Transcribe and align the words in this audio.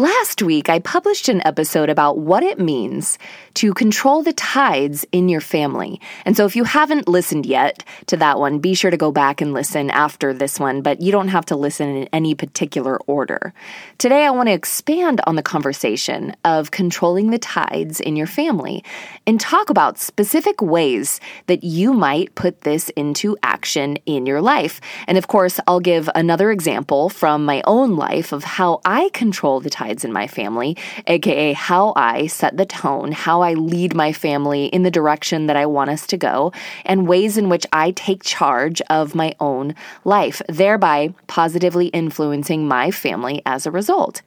Last 0.00 0.42
week, 0.42 0.68
I 0.68 0.78
published 0.78 1.28
an 1.28 1.44
episode 1.44 1.90
about 1.90 2.18
what 2.18 2.44
it 2.44 2.60
means 2.60 3.18
to 3.54 3.74
control 3.74 4.22
the 4.22 4.32
tides 4.32 5.04
in 5.10 5.28
your 5.28 5.40
family. 5.40 6.00
And 6.24 6.36
so, 6.36 6.46
if 6.46 6.54
you 6.54 6.62
haven't 6.62 7.08
listened 7.08 7.44
yet 7.44 7.82
to 8.06 8.16
that 8.18 8.38
one, 8.38 8.60
be 8.60 8.74
sure 8.74 8.92
to 8.92 8.96
go 8.96 9.10
back 9.10 9.40
and 9.40 9.52
listen 9.52 9.90
after 9.90 10.32
this 10.32 10.60
one, 10.60 10.82
but 10.82 11.00
you 11.00 11.10
don't 11.10 11.26
have 11.26 11.46
to 11.46 11.56
listen 11.56 11.88
in 11.88 12.08
any 12.12 12.36
particular 12.36 12.98
order. 13.08 13.52
Today, 13.98 14.24
I 14.24 14.30
want 14.30 14.48
to 14.48 14.52
expand 14.52 15.20
on 15.26 15.34
the 15.34 15.42
conversation 15.42 16.32
of 16.44 16.70
controlling 16.70 17.32
the 17.32 17.38
tides 17.40 17.98
in 17.98 18.14
your 18.14 18.28
family 18.28 18.84
and 19.26 19.40
talk 19.40 19.68
about 19.68 19.98
specific 19.98 20.62
ways 20.62 21.18
that 21.46 21.64
you 21.64 21.92
might 21.92 22.36
put 22.36 22.60
this 22.60 22.88
into 22.90 23.36
action 23.42 23.96
in 24.06 24.26
your 24.26 24.42
life. 24.42 24.80
And 25.08 25.18
of 25.18 25.26
course, 25.26 25.58
I'll 25.66 25.80
give 25.80 26.08
another 26.14 26.52
example 26.52 27.08
from 27.08 27.44
my 27.44 27.62
own 27.64 27.96
life 27.96 28.30
of 28.30 28.44
how 28.44 28.80
I 28.84 29.10
control 29.12 29.58
the 29.58 29.70
tides 29.70 29.87
in 30.04 30.12
my 30.12 30.26
family, 30.26 30.76
aka 31.06 31.52
how 31.52 31.92
I 31.96 32.26
set 32.26 32.56
the 32.56 32.66
tone, 32.66 33.12
how 33.12 33.42
I 33.42 33.54
lead 33.54 33.94
my 33.94 34.12
family 34.12 34.66
in 34.66 34.82
the 34.82 34.90
direction 34.90 35.46
that 35.46 35.56
I 35.56 35.66
want 35.66 35.90
us 35.90 36.06
to 36.08 36.16
go, 36.16 36.52
and 36.84 37.08
ways 37.08 37.36
in 37.36 37.48
which 37.48 37.66
I 37.72 37.90
take 37.92 38.22
charge 38.22 38.80
of 38.90 39.14
my 39.14 39.34
own 39.40 39.74
life, 40.04 40.42
thereby 40.48 41.14
positively 41.26 41.86
influencing 41.88 42.68
my 42.68 42.90
family 42.90 43.42
as 43.46 43.66
a 43.66 43.70
result. 43.70 44.22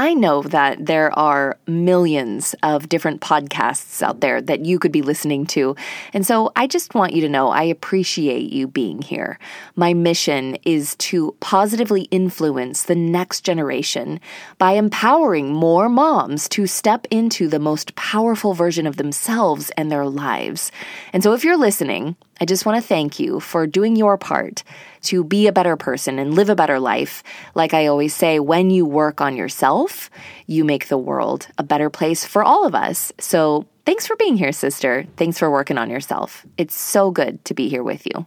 I 0.00 0.14
know 0.14 0.40
that 0.44 0.86
there 0.86 1.12
are 1.18 1.58
millions 1.66 2.54
of 2.62 2.88
different 2.88 3.20
podcasts 3.20 4.00
out 4.00 4.22
there 4.22 4.40
that 4.40 4.64
you 4.64 4.78
could 4.78 4.92
be 4.92 5.02
listening 5.02 5.44
to. 5.48 5.76
And 6.14 6.26
so 6.26 6.52
I 6.56 6.68
just 6.68 6.94
want 6.94 7.12
you 7.12 7.20
to 7.20 7.28
know 7.28 7.50
I 7.50 7.64
appreciate 7.64 8.50
you 8.50 8.66
being 8.66 9.02
here. 9.02 9.38
My 9.76 9.92
mission 9.92 10.56
is 10.64 10.96
to 11.10 11.36
positively 11.40 12.04
influence 12.04 12.84
the 12.84 12.94
next 12.94 13.42
generation 13.42 14.20
by 14.56 14.72
empowering 14.72 15.52
more 15.52 15.90
moms 15.90 16.48
to 16.48 16.66
step 16.66 17.06
into 17.10 17.46
the 17.46 17.58
most 17.58 17.94
powerful 17.94 18.54
version 18.54 18.86
of 18.86 18.96
themselves 18.96 19.70
and 19.76 19.92
their 19.92 20.06
lives. 20.06 20.72
And 21.12 21.22
so 21.22 21.34
if 21.34 21.44
you're 21.44 21.58
listening, 21.58 22.16
I 22.40 22.46
just 22.46 22.64
want 22.64 22.82
to 22.82 22.88
thank 22.88 23.20
you 23.20 23.38
for 23.38 23.66
doing 23.66 23.96
your 23.96 24.16
part 24.16 24.64
to 25.02 25.22
be 25.22 25.46
a 25.46 25.52
better 25.52 25.76
person 25.76 26.18
and 26.18 26.34
live 26.34 26.48
a 26.48 26.56
better 26.56 26.80
life. 26.80 27.22
Like 27.54 27.74
I 27.74 27.86
always 27.86 28.14
say, 28.14 28.40
when 28.40 28.70
you 28.70 28.86
work 28.86 29.20
on 29.20 29.36
yourself, 29.36 30.08
you 30.46 30.64
make 30.64 30.88
the 30.88 30.96
world 30.96 31.48
a 31.58 31.62
better 31.62 31.90
place 31.90 32.24
for 32.24 32.42
all 32.42 32.66
of 32.66 32.74
us. 32.74 33.12
So 33.18 33.66
thanks 33.84 34.06
for 34.06 34.16
being 34.16 34.38
here, 34.38 34.52
sister. 34.52 35.04
Thanks 35.16 35.38
for 35.38 35.50
working 35.50 35.76
on 35.76 35.90
yourself. 35.90 36.46
It's 36.56 36.74
so 36.74 37.10
good 37.10 37.44
to 37.44 37.52
be 37.52 37.68
here 37.68 37.82
with 37.82 38.06
you. 38.06 38.26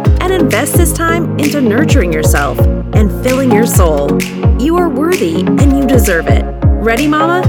and 0.31 0.43
invest 0.43 0.75
this 0.75 0.93
time 0.93 1.37
into 1.39 1.59
nurturing 1.59 2.13
yourself 2.13 2.57
and 2.95 3.11
filling 3.23 3.51
your 3.51 3.65
soul. 3.65 4.21
You 4.61 4.77
are 4.77 4.87
worthy 4.87 5.41
and 5.41 5.77
you 5.77 5.85
deserve 5.85 6.27
it. 6.27 6.43
Ready, 6.63 7.07
Mama? 7.07 7.41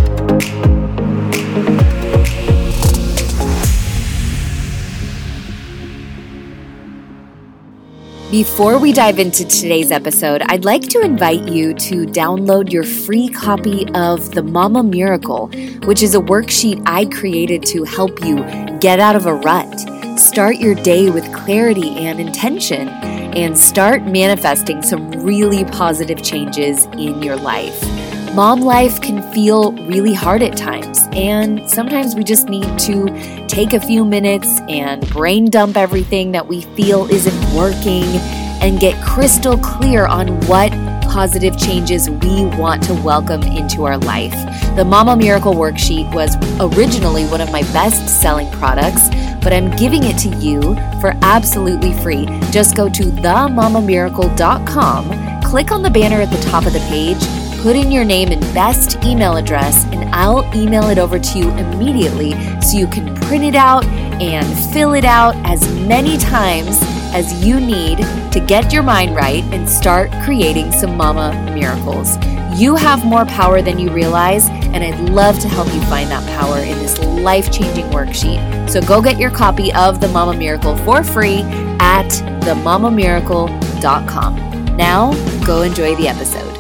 Before 8.31 8.79
we 8.79 8.95
dive 8.95 9.19
into 9.19 9.45
today's 9.45 9.93
episode, 9.93 10.41
I'd 10.47 10.65
like 10.65 10.89
to 10.89 11.03
invite 11.03 11.47
you 11.49 11.75
to 11.75 12.07
download 12.07 12.73
your 12.73 12.83
free 12.83 13.29
copy 13.29 13.87
of 13.95 14.31
The 14.31 14.43
Mama 14.43 14.83
Miracle, 14.83 15.49
which 15.85 16.03
is 16.03 16.15
a 16.15 16.19
worksheet 16.19 16.83
I 16.87 17.05
created 17.05 17.63
to 17.67 17.85
help 17.85 18.25
you 18.25 18.37
get 18.79 19.01
out 19.01 19.17
of 19.17 19.27
a 19.27 19.35
rut, 19.35 19.69
start 20.19 20.57
your 20.57 20.75
day 20.75 21.11
with 21.11 21.33
clarity 21.35 21.97
and 21.97 22.21
intention, 22.21 22.89
and 22.89 23.59
start 23.59 24.03
manifesting 24.03 24.83
some 24.83 25.11
really 25.11 25.65
positive 25.65 26.23
changes 26.23 26.85
in 26.99 27.23
your 27.23 27.37
life. 27.37 27.83
Mom 28.35 28.61
life 28.61 29.01
can 29.01 29.23
feel 29.33 29.73
really 29.87 30.15
hard 30.15 30.43
at 30.43 30.57
times, 30.57 31.07
and 31.13 31.69
sometimes 31.69 32.15
we 32.15 32.25
just 32.25 32.49
need 32.49 32.79
to 32.79 33.47
take 33.47 33.73
a 33.75 33.81
few 33.81 34.05
minutes 34.05 34.61
and 34.69 35.07
brain 35.11 35.47
dump 35.51 35.77
everything 35.77 36.33
that 36.33 36.47
we 36.47 36.63
feel 36.63 37.07
isn't 37.11 37.55
working 37.55 38.05
and 38.63 38.81
get 38.81 38.95
crystal 39.05 39.59
clear 39.59 40.07
on 40.07 40.29
what 40.47 40.73
positive 41.13 41.57
changes 41.59 42.09
we 42.09 42.47
want 42.57 42.83
to 42.83 42.95
welcome 42.95 43.43
into 43.43 43.85
our 43.85 43.99
life. 43.99 44.33
The 44.77 44.85
Mama 44.85 45.15
Miracle 45.15 45.53
Worksheet 45.53 46.11
was 46.15 46.37
originally 46.59 47.27
one 47.27 47.43
of 47.43 47.53
my 47.53 47.61
best 47.75 48.23
selling 48.23 48.51
products, 48.53 49.11
but 49.43 49.53
I'm 49.53 49.71
giving 49.77 50.05
it 50.05 50.17
to 50.21 50.31
you 50.39 50.63
for 51.03 51.13
absolutely 51.21 51.93
free. 51.99 52.25
Just 52.51 52.77
go 52.77 52.89
to 52.89 53.03
themamamiracle.com, 53.03 55.43
click 55.43 55.71
on 55.71 55.83
the 55.83 55.91
banner 55.91 56.23
at 56.23 56.31
the 56.31 56.41
top 56.49 56.65
of 56.65 56.73
the 56.73 56.81
page 56.89 57.23
put 57.63 57.77
in 57.77 57.93
your 57.93 58.05
name 58.05 58.33
and 58.33 58.41
best 58.53 58.97
email 59.05 59.37
address, 59.37 59.85
and 59.93 60.13
I'll 60.13 60.45
email 60.53 60.89
it 60.89 60.99
over 60.99 61.17
to 61.17 61.39
you 61.39 61.49
immediately 61.53 62.33
so 62.61 62.77
you 62.77 62.89
can 62.89 63.15
print 63.15 63.45
it 63.45 63.55
out 63.55 63.85
and 63.85 64.45
fill 64.73 64.95
it 64.95 65.05
out 65.05 65.37
as 65.45 65.73
many 65.87 66.19
times 66.19 66.81
as 67.13 67.45
you 67.45 67.61
need 67.61 67.99
to 68.33 68.41
get 68.41 68.73
your 68.73 68.83
mind 68.83 69.15
right 69.15 69.45
and 69.53 69.69
start 69.69 70.11
creating 70.25 70.73
some 70.73 70.97
mama 70.97 71.33
miracles. 71.55 72.17
You 72.59 72.75
have 72.77 73.05
more 73.05 73.25
power 73.25 73.63
than 73.63 73.79
you 73.79 73.91
realize, 73.91 74.49
and 74.49 74.85
I'd 74.85 75.09
love 75.11 75.39
to 75.41 75.49
help 75.49 75.73
you 75.73 75.81
find 75.83 76.11
that 76.11 76.27
power 76.39 76.59
in 76.59 76.79
this 76.79 76.99
life 76.99 77.51
changing 77.51 77.87
worksheet. 77.87 78.69
So 78.69 78.83
go 78.83 79.01
get 79.01 79.19
your 79.19 79.31
copy 79.31 79.73
of 79.73 80.01
The 80.01 80.09
Mama 80.09 80.37
Miracle 80.37 80.77
for 80.79 81.03
free 81.03 81.41
at 81.81 82.09
themamamiracle.com. 82.43 84.77
Now, 84.77 85.13
go 85.45 85.63
enjoy 85.63 85.97
the 85.97 86.09
episode. 86.09 86.52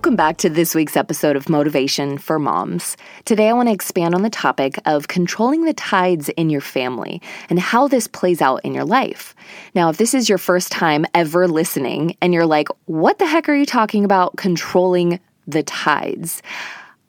Welcome 0.00 0.16
back 0.16 0.38
to 0.38 0.48
this 0.48 0.74
week's 0.74 0.96
episode 0.96 1.36
of 1.36 1.50
Motivation 1.50 2.16
for 2.16 2.38
Moms. 2.38 2.96
Today, 3.26 3.50
I 3.50 3.52
want 3.52 3.68
to 3.68 3.74
expand 3.74 4.14
on 4.14 4.22
the 4.22 4.30
topic 4.30 4.80
of 4.86 5.08
controlling 5.08 5.66
the 5.66 5.74
tides 5.74 6.30
in 6.30 6.48
your 6.48 6.62
family 6.62 7.20
and 7.50 7.58
how 7.58 7.86
this 7.86 8.06
plays 8.06 8.40
out 8.40 8.64
in 8.64 8.72
your 8.72 8.86
life. 8.86 9.34
Now, 9.74 9.90
if 9.90 9.98
this 9.98 10.14
is 10.14 10.26
your 10.26 10.38
first 10.38 10.72
time 10.72 11.04
ever 11.12 11.46
listening 11.46 12.16
and 12.22 12.32
you're 12.32 12.46
like, 12.46 12.68
what 12.86 13.18
the 13.18 13.26
heck 13.26 13.46
are 13.50 13.54
you 13.54 13.66
talking 13.66 14.06
about 14.06 14.38
controlling 14.38 15.20
the 15.46 15.62
tides? 15.64 16.40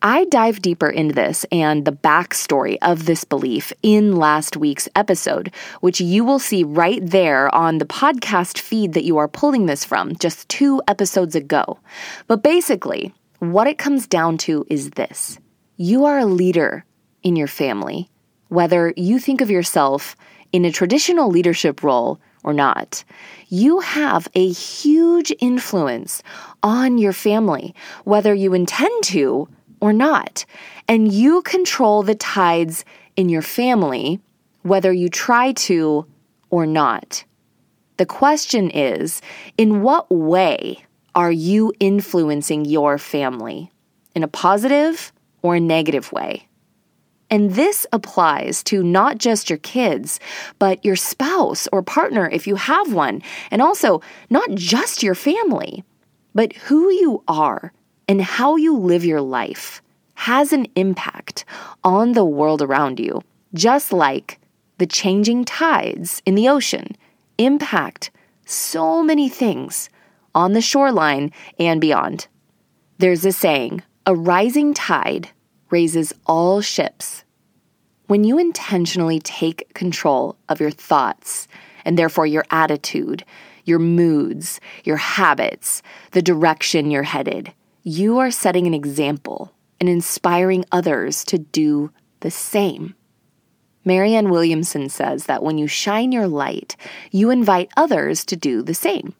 I 0.03 0.25
dive 0.25 0.63
deeper 0.63 0.89
into 0.89 1.13
this 1.13 1.45
and 1.51 1.85
the 1.85 1.91
backstory 1.91 2.79
of 2.81 3.05
this 3.05 3.23
belief 3.23 3.71
in 3.83 4.15
last 4.15 4.57
week's 4.57 4.89
episode, 4.95 5.53
which 5.81 6.01
you 6.01 6.25
will 6.25 6.39
see 6.39 6.63
right 6.63 6.99
there 7.05 7.53
on 7.53 7.77
the 7.77 7.85
podcast 7.85 8.57
feed 8.57 8.93
that 8.93 9.03
you 9.03 9.17
are 9.17 9.27
pulling 9.27 9.67
this 9.67 9.85
from 9.85 10.15
just 10.15 10.49
two 10.49 10.81
episodes 10.87 11.35
ago. 11.35 11.77
But 12.25 12.41
basically, 12.41 13.13
what 13.37 13.67
it 13.67 13.77
comes 13.77 14.07
down 14.07 14.39
to 14.39 14.65
is 14.71 14.89
this 14.91 15.37
you 15.77 16.05
are 16.05 16.17
a 16.17 16.25
leader 16.25 16.83
in 17.21 17.35
your 17.35 17.47
family, 17.47 18.09
whether 18.47 18.95
you 18.97 19.19
think 19.19 19.39
of 19.39 19.51
yourself 19.51 20.15
in 20.51 20.65
a 20.65 20.71
traditional 20.71 21.29
leadership 21.29 21.83
role 21.83 22.19
or 22.43 22.53
not. 22.53 23.03
You 23.49 23.81
have 23.81 24.27
a 24.33 24.49
huge 24.51 25.31
influence 25.39 26.23
on 26.63 26.97
your 26.97 27.13
family, 27.13 27.75
whether 28.03 28.33
you 28.33 28.55
intend 28.55 29.03
to 29.05 29.47
or 29.81 29.91
not. 29.91 30.45
And 30.87 31.11
you 31.11 31.41
control 31.41 32.03
the 32.03 32.15
tides 32.15 32.85
in 33.15 33.27
your 33.27 33.41
family, 33.41 34.21
whether 34.61 34.93
you 34.93 35.09
try 35.09 35.51
to 35.53 36.05
or 36.49 36.65
not. 36.65 37.25
The 37.97 38.05
question 38.05 38.69
is 38.69 39.21
in 39.57 39.81
what 39.81 40.09
way 40.09 40.85
are 41.13 41.31
you 41.31 41.73
influencing 41.79 42.65
your 42.65 42.97
family? 42.97 43.71
In 44.15 44.23
a 44.23 44.27
positive 44.27 45.11
or 45.41 45.55
a 45.55 45.59
negative 45.59 46.11
way? 46.11 46.47
And 47.29 47.53
this 47.53 47.87
applies 47.93 48.61
to 48.63 48.83
not 48.83 49.17
just 49.17 49.49
your 49.49 49.59
kids, 49.59 50.19
but 50.59 50.83
your 50.83 50.97
spouse 50.97 51.67
or 51.71 51.81
partner 51.81 52.29
if 52.29 52.45
you 52.45 52.55
have 52.55 52.93
one, 52.93 53.21
and 53.49 53.61
also 53.61 54.01
not 54.29 54.49
just 54.51 55.01
your 55.01 55.15
family, 55.15 55.85
but 56.35 56.53
who 56.53 56.89
you 56.89 57.23
are 57.29 57.71
and 58.11 58.21
how 58.21 58.57
you 58.57 58.75
live 58.77 59.05
your 59.05 59.21
life 59.21 59.81
has 60.15 60.51
an 60.51 60.67
impact 60.75 61.45
on 61.81 62.11
the 62.11 62.25
world 62.25 62.61
around 62.61 62.99
you, 62.99 63.23
just 63.53 63.93
like 63.93 64.37
the 64.79 64.85
changing 64.85 65.45
tides 65.45 66.21
in 66.25 66.35
the 66.35 66.49
ocean 66.49 66.97
impact 67.37 68.11
so 68.45 69.01
many 69.01 69.29
things 69.29 69.89
on 70.35 70.51
the 70.51 70.59
shoreline 70.59 71.31
and 71.57 71.79
beyond. 71.79 72.27
There's 72.97 73.23
a 73.23 73.31
saying 73.31 73.81
a 74.05 74.13
rising 74.13 74.73
tide 74.73 75.29
raises 75.69 76.11
all 76.25 76.59
ships. 76.59 77.23
When 78.07 78.25
you 78.25 78.37
intentionally 78.37 79.21
take 79.21 79.73
control 79.73 80.35
of 80.49 80.59
your 80.59 80.71
thoughts 80.71 81.47
and 81.85 81.97
therefore 81.97 82.27
your 82.27 82.43
attitude, 82.51 83.23
your 83.63 83.79
moods, 83.79 84.59
your 84.83 84.97
habits, 84.97 85.81
the 86.11 86.21
direction 86.21 86.91
you're 86.91 87.03
headed, 87.03 87.53
you 87.83 88.19
are 88.19 88.31
setting 88.31 88.67
an 88.67 88.73
example 88.73 89.53
and 89.79 89.89
inspiring 89.89 90.63
others 90.71 91.23
to 91.25 91.37
do 91.37 91.91
the 92.19 92.31
same. 92.31 92.95
Marianne 93.83 94.29
Williamson 94.29 94.89
says 94.89 95.25
that 95.25 95.41
when 95.41 95.57
you 95.57 95.67
shine 95.67 96.11
your 96.11 96.27
light, 96.27 96.75
you 97.11 97.31
invite 97.31 97.71
others 97.75 98.23
to 98.25 98.35
do 98.35 98.61
the 98.61 98.75
same. 98.75 99.15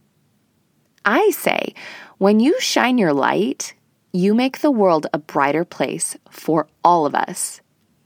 I 1.03 1.31
say, 1.31 1.73
when 2.19 2.39
you 2.39 2.59
shine 2.59 2.99
your 2.99 3.13
light, 3.13 3.73
you 4.13 4.35
make 4.35 4.59
the 4.59 4.69
world 4.69 5.07
a 5.13 5.17
brighter 5.17 5.65
place 5.65 6.15
for 6.29 6.67
all 6.83 7.07
of 7.07 7.15
us. 7.15 7.61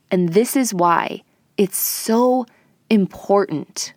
And 0.10 0.30
this 0.30 0.56
is 0.56 0.74
why 0.74 1.24
it's 1.58 1.78
so 1.78 2.46
important 2.90 3.94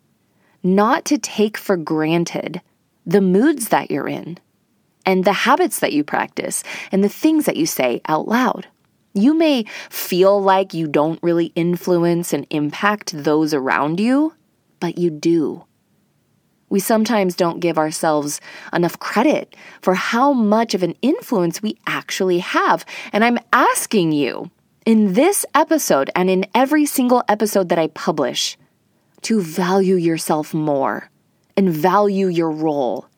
not 0.65 1.05
to 1.05 1.19
take 1.19 1.57
for 1.57 1.77
granted 1.77 2.61
the 3.07 3.21
moods 3.21 3.69
that 3.69 3.91
you're 3.91 4.09
in 4.09 4.39
and 5.09 5.25
the 5.25 5.33
habits 5.33 5.79
that 5.79 5.95
you 5.95 6.05
practice 6.05 6.63
and 6.93 7.03
the 7.03 7.09
things 7.09 7.47
that 7.47 7.57
you 7.57 7.65
say 7.65 8.03
out 8.09 8.29
loud. 8.29 8.69
You 9.15 9.33
may 9.33 9.65
feel 9.89 10.41
like 10.41 10.75
you 10.75 10.87
don't 10.87 11.19
really 11.23 11.47
influence 11.57 12.35
and 12.35 12.47
impact 12.51 13.25
those 13.25 13.55
around 13.55 14.01
you, 14.01 14.35
but 14.81 14.99
you 14.99 15.09
do. 15.09 15.65
We 16.69 16.79
sometimes 16.79 17.35
don't 17.35 17.61
give 17.61 17.79
ourselves 17.79 18.39
enough 18.71 18.99
credit 18.99 19.57
for 19.81 19.95
how 19.95 20.35
much 20.35 20.75
of 20.75 20.83
an 20.83 20.95
influence 21.01 21.63
we 21.63 21.79
actually 21.87 22.41
have. 22.41 22.85
And 23.11 23.25
I'm 23.25 23.39
asking 23.51 24.13
you 24.13 24.51
in 24.85 25.15
this 25.15 25.47
episode 25.55 26.11
and 26.15 26.29
in 26.29 26.45
every 26.55 26.85
single 26.85 27.25
episode 27.29 27.71
that 27.71 27.79
I 27.79 27.87
publish 27.89 28.59
to 29.23 29.41
value 29.41 29.95
yourself 29.95 30.53
more 30.53 31.09
and 31.57 31.71
value 31.71 32.27
your 32.27 32.51
role. 32.51 33.09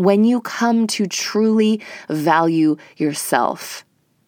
When 0.00 0.24
you 0.24 0.40
come 0.40 0.86
to 0.96 1.06
truly 1.06 1.82
value 2.08 2.78
yourself 2.96 3.84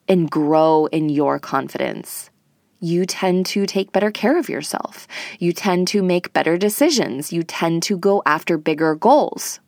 and 0.06 0.30
grow 0.30 0.84
in 0.92 1.08
your 1.08 1.38
confidence, 1.38 2.28
you 2.78 3.06
tend 3.06 3.46
to 3.46 3.64
take 3.64 3.90
better 3.90 4.10
care 4.10 4.38
of 4.38 4.50
yourself. 4.50 5.08
You 5.38 5.54
tend 5.54 5.88
to 5.88 6.02
make 6.02 6.34
better 6.34 6.58
decisions. 6.58 7.32
You 7.32 7.42
tend 7.42 7.82
to 7.84 7.96
go 7.96 8.22
after 8.26 8.58
bigger 8.58 8.94
goals. 8.94 9.60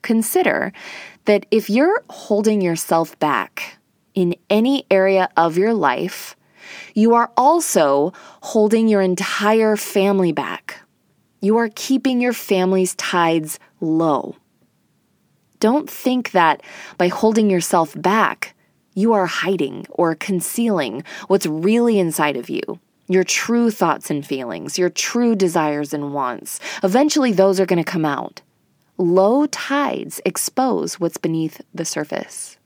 Consider 0.00 0.72
that 1.26 1.44
if 1.50 1.68
you're 1.68 2.02
holding 2.08 2.62
yourself 2.62 3.18
back 3.18 3.76
in 4.14 4.34
any 4.48 4.86
area 4.90 5.28
of 5.36 5.58
your 5.58 5.74
life, 5.74 6.36
you 6.94 7.12
are 7.12 7.30
also 7.36 8.14
holding 8.40 8.88
your 8.88 9.02
entire 9.02 9.76
family 9.76 10.32
back. 10.32 10.80
You 11.42 11.58
are 11.58 11.68
keeping 11.74 12.22
your 12.22 12.32
family's 12.32 12.94
tides 12.94 13.58
low. 13.82 14.36
Don't 15.60 15.88
think 15.88 16.32
that 16.32 16.62
by 16.98 17.08
holding 17.08 17.50
yourself 17.50 17.94
back, 18.00 18.54
you 18.94 19.12
are 19.12 19.26
hiding 19.26 19.86
or 19.90 20.14
concealing 20.14 21.04
what's 21.28 21.46
really 21.46 21.98
inside 21.98 22.36
of 22.36 22.48
you. 22.48 22.62
Your 23.08 23.24
true 23.24 23.70
thoughts 23.70 24.10
and 24.10 24.26
feelings, 24.26 24.78
your 24.78 24.90
true 24.90 25.36
desires 25.36 25.94
and 25.94 26.12
wants. 26.12 26.58
Eventually, 26.82 27.32
those 27.32 27.60
are 27.60 27.66
going 27.66 27.82
to 27.82 27.90
come 27.90 28.04
out. 28.04 28.42
Low 28.98 29.46
tides 29.46 30.20
expose 30.24 30.98
what's 30.98 31.18
beneath 31.18 31.60
the 31.74 31.84
surface. 31.84 32.56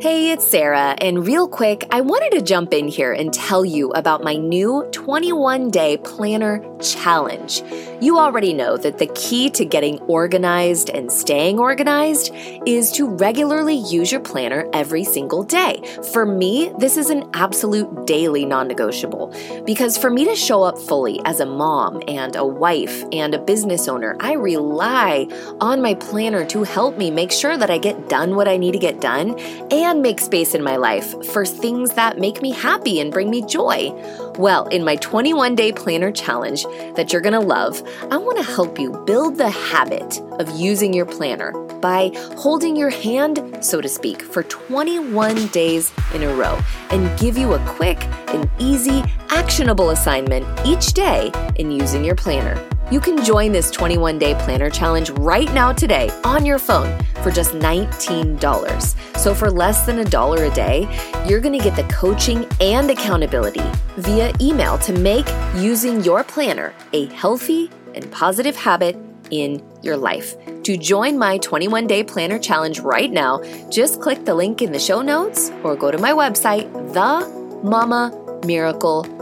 Hey, 0.00 0.32
it's 0.32 0.46
Sarah, 0.46 0.96
and 0.98 1.24
real 1.26 1.46
quick, 1.46 1.86
I 1.90 2.00
wanted 2.00 2.32
to 2.32 2.42
jump 2.42 2.74
in 2.74 2.88
here 2.88 3.12
and 3.12 3.32
tell 3.32 3.64
you 3.64 3.90
about 3.92 4.24
my 4.24 4.34
new 4.34 4.86
21 4.90 5.70
day 5.70 5.96
planner 5.98 6.62
challenge. 6.80 7.62
You 8.00 8.18
already 8.18 8.52
know 8.52 8.76
that 8.76 8.98
the 8.98 9.06
key 9.14 9.48
to 9.50 9.64
getting 9.64 9.98
organized 10.00 10.90
and 10.90 11.10
staying 11.10 11.58
organized 11.58 12.32
is 12.66 12.92
to 12.92 13.08
regularly 13.08 13.76
use 13.76 14.10
your 14.10 14.20
planner 14.20 14.68
every 14.74 15.04
single 15.04 15.42
day. 15.42 15.80
For 16.12 16.26
me, 16.26 16.72
this 16.78 16.98
is 16.98 17.08
an 17.08 17.30
absolute 17.32 18.06
daily 18.06 18.44
non 18.44 18.68
negotiable 18.68 19.32
because 19.64 19.96
for 19.96 20.10
me 20.10 20.24
to 20.26 20.34
show 20.34 20.64
up 20.64 20.76
fully 20.76 21.20
as 21.24 21.40
a 21.40 21.46
mom 21.46 22.02
and 22.08 22.36
a 22.36 22.44
wife 22.44 23.04
and 23.12 23.32
a 23.32 23.38
business 23.38 23.88
owner, 23.88 24.16
I 24.20 24.34
rely 24.34 25.28
on 25.60 25.80
my 25.80 25.94
planner 25.94 26.44
to 26.46 26.64
help 26.64 26.98
me 26.98 27.10
make 27.10 27.32
sure 27.32 27.56
that 27.56 27.70
I 27.70 27.78
get 27.78 28.08
done 28.08 28.34
what 28.34 28.48
I 28.48 28.58
need 28.58 28.72
to 28.72 28.78
get 28.78 29.00
done 29.00 29.38
and 29.70 29.83
make 29.92 30.18
space 30.18 30.54
in 30.54 30.62
my 30.62 30.76
life 30.76 31.14
for 31.26 31.44
things 31.44 31.92
that 31.94 32.18
make 32.18 32.40
me 32.40 32.50
happy 32.50 33.00
and 33.00 33.12
bring 33.12 33.28
me 33.28 33.44
joy. 33.44 33.90
Well, 34.38 34.66
in 34.68 34.84
my 34.84 34.96
21 34.96 35.54
day 35.54 35.72
planner 35.72 36.10
challenge 36.10 36.64
that 36.96 37.12
you're 37.12 37.20
gonna 37.20 37.40
love, 37.40 37.82
I 38.10 38.16
wanna 38.16 38.42
help 38.42 38.78
you 38.78 38.92
build 39.06 39.36
the 39.36 39.50
habit 39.50 40.20
of 40.38 40.48
using 40.58 40.94
your 40.94 41.06
planner 41.06 41.52
by 41.80 42.12
holding 42.36 42.76
your 42.76 42.90
hand, 42.90 43.58
so 43.60 43.80
to 43.80 43.88
speak, 43.88 44.22
for 44.22 44.42
21 44.44 45.48
days 45.48 45.92
in 46.14 46.22
a 46.22 46.34
row 46.34 46.58
and 46.90 47.18
give 47.18 47.36
you 47.36 47.52
a 47.52 47.58
quick 47.66 48.02
and 48.28 48.50
easy, 48.58 49.02
actionable 49.28 49.90
assignment 49.90 50.46
each 50.64 50.94
day 50.94 51.30
in 51.56 51.70
using 51.70 52.04
your 52.04 52.14
planner. 52.14 52.73
You 52.90 53.00
can 53.00 53.24
join 53.24 53.52
this 53.52 53.70
21 53.70 54.18
day 54.18 54.34
planner 54.34 54.68
challenge 54.68 55.08
right 55.10 55.50
now 55.54 55.72
today 55.72 56.10
on 56.22 56.44
your 56.44 56.58
phone 56.58 57.02
for 57.22 57.30
just 57.30 57.52
$19. 57.52 59.16
So, 59.16 59.34
for 59.34 59.50
less 59.50 59.86
than 59.86 60.00
a 60.00 60.04
dollar 60.04 60.44
a 60.44 60.50
day, 60.50 60.86
you're 61.26 61.40
going 61.40 61.58
to 61.58 61.64
get 61.64 61.76
the 61.76 61.84
coaching 61.84 62.46
and 62.60 62.90
accountability 62.90 63.64
via 63.96 64.34
email 64.38 64.76
to 64.78 64.92
make 64.92 65.26
using 65.56 66.04
your 66.04 66.24
planner 66.24 66.74
a 66.92 67.06
healthy 67.06 67.70
and 67.94 68.12
positive 68.12 68.54
habit 68.54 68.98
in 69.30 69.66
your 69.82 69.96
life. 69.96 70.36
To 70.64 70.76
join 70.76 71.18
my 71.18 71.38
21 71.38 71.86
day 71.86 72.04
planner 72.04 72.38
challenge 72.38 72.80
right 72.80 73.10
now, 73.10 73.40
just 73.70 74.02
click 74.02 74.26
the 74.26 74.34
link 74.34 74.60
in 74.60 74.72
the 74.72 74.78
show 74.78 75.00
notes 75.00 75.50
or 75.62 75.74
go 75.74 75.90
to 75.90 75.96
my 75.96 76.12
website, 76.12 76.70
themamamiracle.com 76.92 79.13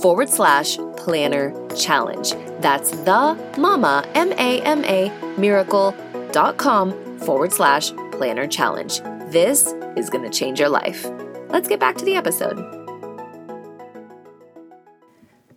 forward 0.00 0.28
slash 0.28 0.76
planner 0.96 1.52
challenge. 1.76 2.32
That's 2.60 2.90
the 2.90 3.36
mama, 3.58 4.04
M 4.14 4.32
A 4.32 4.60
M 4.62 4.84
A, 4.84 5.10
miracle.com 5.38 7.18
forward 7.18 7.52
slash 7.52 7.92
planner 8.12 8.46
challenge. 8.46 9.00
This 9.30 9.72
is 9.96 10.10
going 10.10 10.24
to 10.24 10.30
change 10.30 10.60
your 10.60 10.68
life. 10.68 11.06
Let's 11.48 11.68
get 11.68 11.80
back 11.80 11.96
to 11.96 12.04
the 12.04 12.16
episode. 12.16 12.83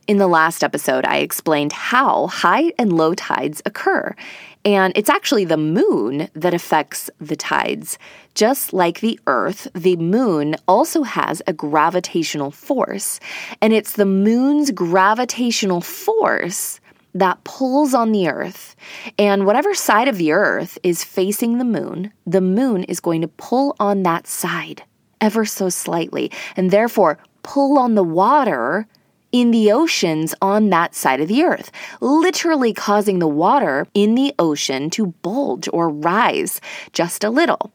In 0.08 0.20
the 0.20 0.28
last 0.28 0.64
episode, 0.64 1.04
I 1.04 1.18
explained 1.18 1.74
how 1.74 2.28
high 2.28 2.72
and 2.80 2.94
low 2.94 3.14
tides 3.14 3.62
occur. 3.66 4.16
And 4.64 4.94
it's 4.96 5.10
actually 5.10 5.44
the 5.44 5.58
moon 5.58 6.30
that 6.34 6.54
affects 6.54 7.10
the 7.20 7.36
tides. 7.36 8.00
Just 8.34 8.72
like 8.72 9.02
the 9.02 9.20
Earth, 9.28 9.68
the 9.76 9.98
moon 9.98 10.56
also 10.66 11.04
has 11.04 11.42
a 11.46 11.52
gravitational 11.52 12.52
force. 12.52 13.20
And 13.62 13.74
it's 13.74 13.94
the 13.94 14.06
moon's 14.06 14.72
gravitational 14.72 15.82
force 15.82 16.80
that 17.14 17.44
pulls 17.44 17.94
on 17.94 18.14
the 18.14 18.30
Earth. 18.30 18.78
And 19.20 19.46
whatever 19.46 19.74
side 19.74 20.08
of 20.08 20.18
the 20.18 20.32
Earth 20.32 20.78
is 20.84 21.04
facing 21.04 21.58
the 21.58 21.66
moon, 21.66 22.14
the 22.26 22.42
moon 22.42 22.86
is 22.86 23.02
going 23.02 23.20
to 23.24 23.28
pull 23.28 23.76
on 23.78 24.04
that 24.04 24.26
side 24.26 24.84
ever 25.20 25.44
so 25.44 25.68
slightly. 25.68 26.32
And 26.56 26.72
therefore, 26.72 27.18
pull 27.44 27.78
on 27.78 27.96
the 27.96 28.04
water 28.04 28.88
in 29.39 29.51
the 29.51 29.72
oceans 29.72 30.34
on 30.41 30.72
that 30.72 30.96
side 30.96 31.22
of 31.22 31.27
the 31.27 31.44
earth, 31.44 31.72
literally 32.01 32.74
causing 32.74 33.20
the 33.20 33.27
water 33.27 33.86
in 33.94 34.15
the 34.15 34.34
ocean 34.39 34.89
to 34.89 35.13
bulge 35.22 35.70
or 35.72 35.89
rise 35.89 36.60
just 36.91 37.24
a 37.24 37.29
little. 37.29 37.72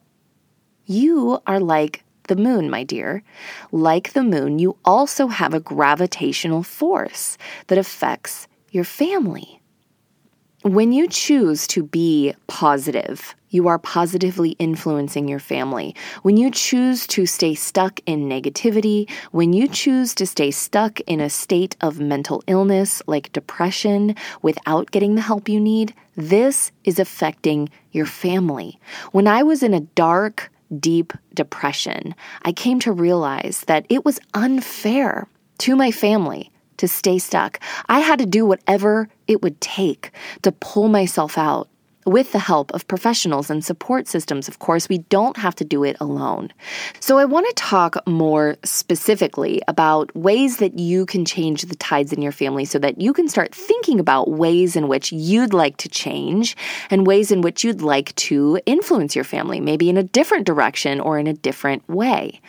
You 0.86 1.38
are 1.46 1.60
like 1.60 2.02
the 2.26 2.34
moon, 2.34 2.68
my 2.68 2.82
dear. 2.82 3.22
Like 3.70 4.12
the 4.12 4.24
moon, 4.24 4.58
you 4.58 4.76
also 4.84 5.28
have 5.28 5.54
a 5.54 5.60
gravitational 5.60 6.64
force 6.64 7.38
that 7.68 7.78
affects 7.78 8.48
your 8.72 8.84
family. 8.84 9.61
When 10.62 10.92
you 10.92 11.08
choose 11.08 11.66
to 11.68 11.82
be 11.82 12.34
positive, 12.46 13.34
you 13.50 13.66
are 13.66 13.80
positively 13.80 14.50
influencing 14.60 15.26
your 15.26 15.40
family. 15.40 15.96
When 16.22 16.36
you 16.36 16.52
choose 16.52 17.04
to 17.08 17.26
stay 17.26 17.56
stuck 17.56 17.98
in 18.06 18.28
negativity, 18.28 19.10
when 19.32 19.52
you 19.52 19.66
choose 19.66 20.14
to 20.14 20.24
stay 20.24 20.52
stuck 20.52 21.00
in 21.00 21.20
a 21.20 21.28
state 21.28 21.74
of 21.80 21.98
mental 21.98 22.44
illness 22.46 23.02
like 23.08 23.32
depression 23.32 24.14
without 24.40 24.92
getting 24.92 25.16
the 25.16 25.20
help 25.20 25.48
you 25.48 25.58
need, 25.58 25.94
this 26.14 26.70
is 26.84 27.00
affecting 27.00 27.68
your 27.90 28.06
family. 28.06 28.78
When 29.10 29.26
I 29.26 29.42
was 29.42 29.64
in 29.64 29.74
a 29.74 29.80
dark, 29.80 30.48
deep 30.78 31.12
depression, 31.34 32.14
I 32.42 32.52
came 32.52 32.78
to 32.80 32.92
realize 32.92 33.62
that 33.66 33.84
it 33.88 34.04
was 34.04 34.20
unfair 34.32 35.26
to 35.58 35.74
my 35.74 35.90
family 35.90 36.51
to 36.78 36.88
stay 36.88 37.18
stuck. 37.18 37.60
I 37.88 38.00
had 38.00 38.18
to 38.18 38.26
do 38.26 38.46
whatever 38.46 39.08
it 39.26 39.42
would 39.42 39.60
take 39.60 40.12
to 40.42 40.52
pull 40.52 40.88
myself 40.88 41.38
out. 41.38 41.68
with 42.04 42.32
the 42.32 42.38
help 42.38 42.72
of 42.72 42.88
professionals 42.88 43.48
and 43.48 43.64
support 43.64 44.08
systems, 44.08 44.48
of 44.48 44.58
course, 44.58 44.88
we 44.88 44.98
don't 44.98 45.36
have 45.36 45.54
to 45.54 45.64
do 45.64 45.84
it 45.84 45.96
alone. 46.00 46.52
So, 47.00 47.18
I 47.18 47.24
want 47.24 47.46
to 47.46 47.54
talk 47.54 47.96
more 48.06 48.56
specifically 48.64 49.62
about 49.68 50.14
ways 50.16 50.56
that 50.56 50.78
you 50.78 51.06
can 51.06 51.24
change 51.24 51.62
the 51.62 51.76
tides 51.76 52.12
in 52.12 52.20
your 52.20 52.32
family 52.32 52.64
so 52.64 52.78
that 52.80 53.00
you 53.00 53.12
can 53.12 53.28
start 53.28 53.54
thinking 53.54 54.00
about 54.00 54.30
ways 54.30 54.74
in 54.74 54.88
which 54.88 55.12
you'd 55.12 55.54
like 55.54 55.76
to 55.76 55.88
change 55.88 56.56
and 56.90 57.06
ways 57.06 57.30
in 57.30 57.40
which 57.40 57.62
you'd 57.62 57.82
like 57.82 58.14
to 58.16 58.58
influence 58.66 59.14
your 59.14 59.24
family, 59.24 59.60
maybe 59.60 59.88
in 59.88 59.96
a 59.96 60.02
different 60.02 60.46
direction 60.46 60.98
or 61.00 61.18
in 61.18 61.26
a 61.26 61.34
different 61.34 61.88
way. 61.88 62.40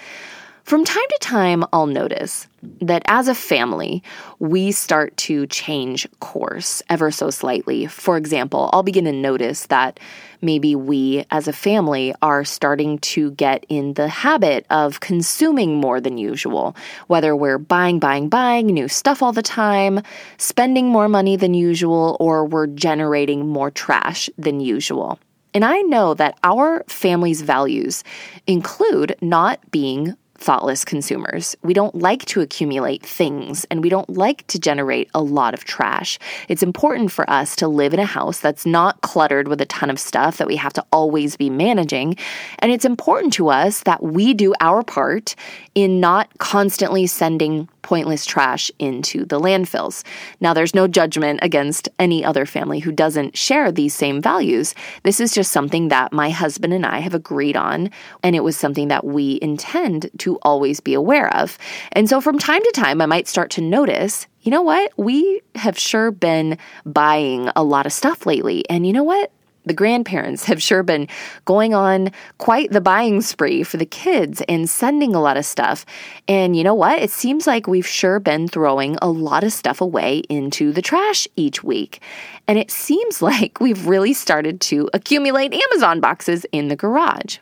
From 0.63 0.85
time 0.85 1.03
to 1.09 1.17
time, 1.19 1.65
I'll 1.73 1.87
notice 1.87 2.47
that 2.79 3.03
as 3.07 3.27
a 3.27 3.35
family, 3.35 4.01
we 4.39 4.71
start 4.71 5.15
to 5.17 5.45
change 5.47 6.07
course 6.21 6.81
ever 6.89 7.11
so 7.11 7.29
slightly. 7.29 7.85
For 7.87 8.15
example, 8.15 8.69
I'll 8.71 8.81
begin 8.81 9.03
to 9.03 9.11
notice 9.11 9.65
that 9.65 9.99
maybe 10.41 10.73
we 10.73 11.25
as 11.31 11.49
a 11.49 11.53
family 11.53 12.15
are 12.21 12.45
starting 12.45 12.97
to 12.99 13.31
get 13.31 13.65
in 13.67 13.95
the 13.95 14.07
habit 14.07 14.65
of 14.69 15.01
consuming 15.01 15.81
more 15.81 15.99
than 15.99 16.17
usual, 16.17 16.77
whether 17.07 17.35
we're 17.35 17.57
buying, 17.57 17.99
buying, 17.99 18.29
buying 18.29 18.67
new 18.67 18.87
stuff 18.87 19.21
all 19.21 19.33
the 19.33 19.41
time, 19.41 20.01
spending 20.37 20.87
more 20.87 21.09
money 21.09 21.35
than 21.35 21.53
usual, 21.53 22.15
or 22.21 22.45
we're 22.45 22.67
generating 22.67 23.49
more 23.49 23.69
trash 23.69 24.29
than 24.37 24.61
usual. 24.61 25.19
And 25.53 25.65
I 25.65 25.81
know 25.81 26.13
that 26.13 26.39
our 26.41 26.83
family's 26.87 27.41
values 27.41 28.03
include 28.47 29.15
not 29.21 29.59
being 29.69 30.15
thoughtless 30.43 30.83
consumers. 30.83 31.55
We 31.63 31.73
don't 31.73 31.95
like 31.95 32.25
to 32.25 32.41
accumulate 32.41 33.01
things 33.03 33.65
and 33.71 33.81
we 33.81 33.89
don't 33.89 34.09
like 34.09 34.45
to 34.47 34.59
generate 34.59 35.09
a 35.13 35.21
lot 35.21 35.53
of 35.53 35.63
trash. 35.63 36.19
It's 36.49 36.61
important 36.61 37.11
for 37.11 37.27
us 37.29 37.55
to 37.57 37.67
live 37.69 37.93
in 37.93 37.99
a 37.99 38.05
house 38.05 38.39
that's 38.39 38.65
not 38.65 38.99
cluttered 39.01 39.47
with 39.47 39.61
a 39.61 39.65
ton 39.65 39.89
of 39.89 39.99
stuff 39.99 40.37
that 40.37 40.47
we 40.47 40.57
have 40.57 40.73
to 40.73 40.85
always 40.91 41.37
be 41.37 41.49
managing. 41.49 42.17
And 42.59 42.71
it's 42.71 42.83
important 42.83 43.31
to 43.33 43.47
us 43.47 43.83
that 43.83 44.03
we 44.03 44.33
do 44.33 44.53
our 44.59 44.83
part 44.83 45.35
in 45.75 46.01
not 46.01 46.29
constantly 46.39 47.07
sending 47.07 47.69
pointless 47.83 48.25
trash 48.25 48.71
into 48.79 49.25
the 49.25 49.39
landfills. 49.39 50.03
Now, 50.41 50.53
there's 50.53 50.73
no 50.73 50.87
judgment 50.87 51.39
against 51.43 51.87
any 51.99 52.25
other 52.25 52.47
family 52.47 52.79
who 52.79 52.91
doesn't 52.91 53.37
share 53.37 53.71
these 53.71 53.93
same 53.93 54.21
values. 54.21 54.73
This 55.03 55.19
is 55.19 55.33
just 55.33 55.51
something 55.51 55.89
that 55.89 56.11
my 56.11 56.31
husband 56.31 56.73
and 56.73 56.85
I 56.85 56.99
have 56.99 57.13
agreed 57.13 57.55
on, 57.55 57.91
and 58.23 58.35
it 58.35 58.43
was 58.43 58.57
something 58.57 58.87
that 58.87 59.05
we 59.05 59.37
intend 59.41 60.09
to 60.19 60.39
always 60.41 60.79
be 60.79 60.95
aware 60.95 61.31
of. 61.35 61.59
And 61.91 62.09
so 62.09 62.19
from 62.19 62.39
time 62.39 62.63
to 62.63 62.71
time, 62.73 63.01
I 63.01 63.05
might 63.05 63.27
start 63.27 63.51
to 63.51 63.61
notice 63.61 64.25
you 64.43 64.51
know 64.51 64.61
what? 64.61 64.91
We 64.97 65.41
have 65.55 65.79
sure 65.79 66.11
been 66.11 66.57
buying 66.85 67.49
a 67.55 67.63
lot 67.63 67.85
of 67.85 67.93
stuff 67.93 68.25
lately. 68.25 68.67
And 68.69 68.85
you 68.85 68.91
know 68.91 69.03
what? 69.03 69.31
The 69.65 69.73
grandparents 69.73 70.45
have 70.45 70.61
sure 70.61 70.83
been 70.83 71.07
going 71.45 71.73
on 71.73 72.11
quite 72.37 72.71
the 72.71 72.81
buying 72.81 73.21
spree 73.21 73.63
for 73.63 73.77
the 73.77 73.85
kids 73.85 74.41
and 74.49 74.69
sending 74.69 75.15
a 75.15 75.21
lot 75.21 75.37
of 75.37 75.45
stuff. 75.45 75.85
And 76.27 76.55
you 76.55 76.63
know 76.63 76.73
what? 76.73 77.01
It 77.01 77.11
seems 77.11 77.47
like 77.47 77.67
we've 77.67 77.87
sure 77.87 78.19
been 78.19 78.47
throwing 78.47 78.97
a 79.01 79.09
lot 79.09 79.43
of 79.43 79.53
stuff 79.53 79.81
away 79.81 80.19
into 80.29 80.71
the 80.71 80.81
trash 80.81 81.27
each 81.35 81.63
week. 81.63 82.01
And 82.47 82.57
it 82.59 82.71
seems 82.71 83.21
like 83.21 83.59
we've 83.59 83.87
really 83.87 84.13
started 84.13 84.61
to 84.61 84.89
accumulate 84.93 85.53
Amazon 85.53 85.99
boxes 85.99 86.45
in 86.51 86.67
the 86.67 86.75
garage. 86.75 87.37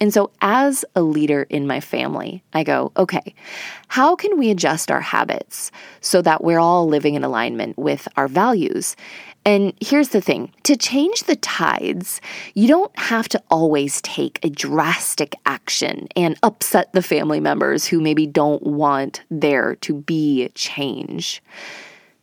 And 0.00 0.14
so, 0.14 0.30
as 0.40 0.84
a 0.94 1.02
leader 1.02 1.42
in 1.50 1.66
my 1.66 1.80
family, 1.80 2.42
I 2.52 2.62
go, 2.62 2.92
okay, 2.96 3.34
how 3.88 4.14
can 4.14 4.38
we 4.38 4.50
adjust 4.50 4.90
our 4.90 5.00
habits 5.00 5.70
so 6.00 6.22
that 6.22 6.44
we're 6.44 6.60
all 6.60 6.86
living 6.86 7.14
in 7.14 7.24
alignment 7.24 7.76
with 7.78 8.06
our 8.16 8.28
values? 8.28 8.94
And 9.44 9.72
here's 9.80 10.10
the 10.10 10.20
thing 10.20 10.52
to 10.64 10.76
change 10.76 11.24
the 11.24 11.36
tides, 11.36 12.20
you 12.54 12.68
don't 12.68 12.96
have 12.98 13.28
to 13.30 13.42
always 13.50 14.02
take 14.02 14.38
a 14.42 14.50
drastic 14.50 15.34
action 15.46 16.06
and 16.14 16.38
upset 16.42 16.92
the 16.92 17.02
family 17.02 17.40
members 17.40 17.86
who 17.86 18.00
maybe 18.00 18.26
don't 18.26 18.62
want 18.62 19.22
there 19.30 19.76
to 19.76 19.94
be 19.94 20.50
change. 20.54 21.42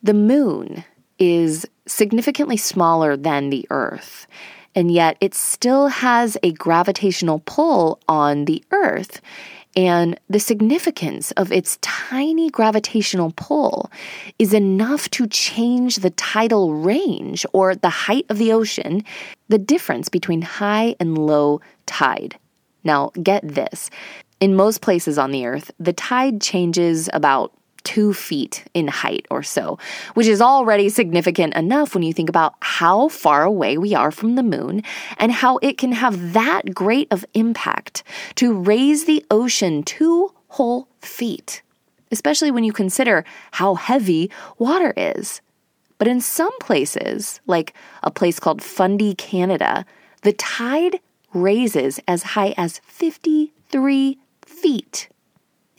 The 0.04 0.14
moon 0.14 0.84
is 1.18 1.66
significantly 1.88 2.58
smaller 2.58 3.18
than 3.18 3.50
the 3.50 3.66
earth 3.70 4.28
and 4.76 4.92
yet 4.92 5.18
it 5.22 5.34
still 5.34 5.88
has 5.88 6.38
a 6.44 6.52
gravitational 6.52 7.42
pull 7.46 8.00
on 8.08 8.46
the 8.46 8.64
Earth. 8.72 9.22
And 9.78 10.18
the 10.30 10.40
significance 10.40 11.32
of 11.32 11.52
its 11.52 11.78
tiny 11.82 12.50
gravitational 12.50 13.34
pull 13.36 13.92
is 14.40 14.54
enough 14.54 15.10
to 15.12 15.28
change 15.28 15.98
the 15.98 16.12
tidal 16.12 16.76
range 16.76 17.46
or 17.52 17.76
the 17.76 17.90
height 17.90 18.26
of 18.30 18.38
the 18.38 18.54
ocean, 18.54 19.04
the 19.50 19.58
difference 19.58 20.08
between 20.08 20.44
high 20.44 20.96
and 21.00 21.18
low 21.18 21.60
tide. 21.86 22.38
Now, 22.86 23.12
get 23.22 23.46
this. 23.46 23.90
In 24.40 24.56
most 24.56 24.82
places 24.82 25.18
on 25.18 25.32
the 25.32 25.46
earth, 25.46 25.72
the 25.80 25.94
tide 25.94 26.40
changes 26.40 27.10
about 27.12 27.52
two 27.86 28.14
feet 28.14 28.66
in 28.74 28.88
height 28.90 29.26
or 29.30 29.42
so, 29.42 29.80
which 30.16 30.28
is 30.28 30.42
already 30.42 30.90
significant 30.90 31.56
enough 31.56 31.94
when 31.94 32.04
you 32.04 32.12
think 32.12 32.28
about 32.28 32.56
how 32.60 33.08
far 33.08 33.44
away 33.44 33.78
we 33.78 33.96
are 33.96 34.12
from 34.12 34.36
the 34.36 34.44
moon 34.44 34.84
and 35.18 35.32
how 35.32 35.58
it 35.62 35.78
can 35.78 35.94
have 35.94 36.34
that 36.34 36.74
great 36.74 37.08
of 37.12 37.24
impact 37.34 38.04
to 38.36 38.54
raise 38.54 39.06
the 39.06 39.26
ocean 39.32 39.84
two 39.84 40.34
whole 40.50 40.90
feet, 41.00 41.62
especially 42.12 42.52
when 42.52 42.64
you 42.64 42.74
consider 42.74 43.24
how 43.52 43.76
heavy 43.76 44.30
water 44.58 44.94
is. 44.98 45.42
But 45.98 46.08
in 46.10 46.20
some 46.20 46.58
places, 46.60 47.40
like 47.48 47.74
a 48.04 48.12
place 48.12 48.40
called 48.40 48.62
Fundy, 48.62 49.16
Canada, 49.16 49.86
the 50.24 50.34
tide 50.34 51.00
raises 51.34 52.00
as 52.08 52.24
high 52.24 52.54
as 52.58 52.80
53 52.80 54.18
feet 54.46 55.10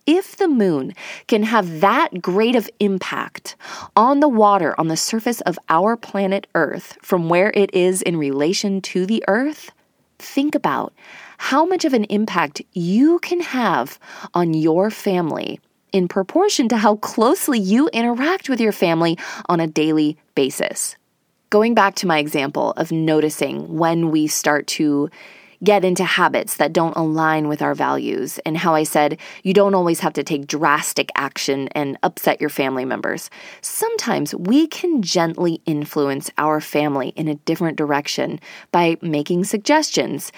if 0.06 0.36
the 0.36 0.48
moon 0.48 0.94
can 1.26 1.42
have 1.42 1.80
that 1.80 2.22
great 2.22 2.54
of 2.54 2.70
impact 2.80 3.56
on 3.96 4.20
the 4.20 4.28
water 4.28 4.74
on 4.78 4.88
the 4.88 4.96
surface 4.96 5.40
of 5.42 5.58
our 5.68 5.96
planet 5.96 6.46
Earth 6.54 6.96
from 7.02 7.28
where 7.28 7.50
it 7.54 7.74
is 7.74 8.02
in 8.02 8.16
relation 8.16 8.80
to 8.80 9.04
the 9.04 9.22
Earth, 9.28 9.72
think 10.18 10.54
about 10.54 10.94
how 11.38 11.66
much 11.66 11.84
of 11.84 11.92
an 11.92 12.04
impact 12.04 12.62
you 12.72 13.18
can 13.18 13.40
have 13.40 13.98
on 14.32 14.54
your 14.54 14.90
family 14.90 15.60
in 15.92 16.08
proportion 16.08 16.68
to 16.68 16.76
how 16.76 16.96
closely 16.96 17.58
you 17.58 17.88
interact 17.88 18.48
with 18.48 18.60
your 18.60 18.72
family 18.72 19.18
on 19.46 19.60
a 19.60 19.66
daily 19.66 20.16
basis. 20.34 20.96
Going 21.50 21.74
back 21.74 21.94
to 21.96 22.06
my 22.06 22.18
example 22.18 22.72
of 22.72 22.90
noticing 22.90 23.76
when 23.76 24.10
we 24.10 24.26
start 24.26 24.66
to 24.68 25.10
get 25.66 25.84
into 25.84 26.04
habits 26.04 26.56
that 26.56 26.72
don't 26.72 26.96
align 26.96 27.48
with 27.48 27.60
our 27.60 27.74
values, 27.74 28.38
and 28.46 28.56
how 28.56 28.74
I 28.74 28.84
said 28.84 29.18
you 29.42 29.52
don't 29.52 29.74
always 29.74 30.00
have 30.00 30.12
to 30.14 30.22
take 30.22 30.46
drastic 30.46 31.10
action 31.16 31.68
and 31.72 31.98
upset 32.04 32.40
your 32.40 32.50
family 32.50 32.84
members. 32.84 33.28
Sometimes 33.60 34.34
we 34.34 34.68
can 34.68 35.02
gently 35.02 35.60
influence 35.66 36.30
our 36.38 36.60
family 36.60 37.08
in 37.16 37.26
a 37.26 37.34
different 37.34 37.76
direction 37.76 38.38
by 38.70 38.96
making 39.02 39.44
suggestions 39.44 40.32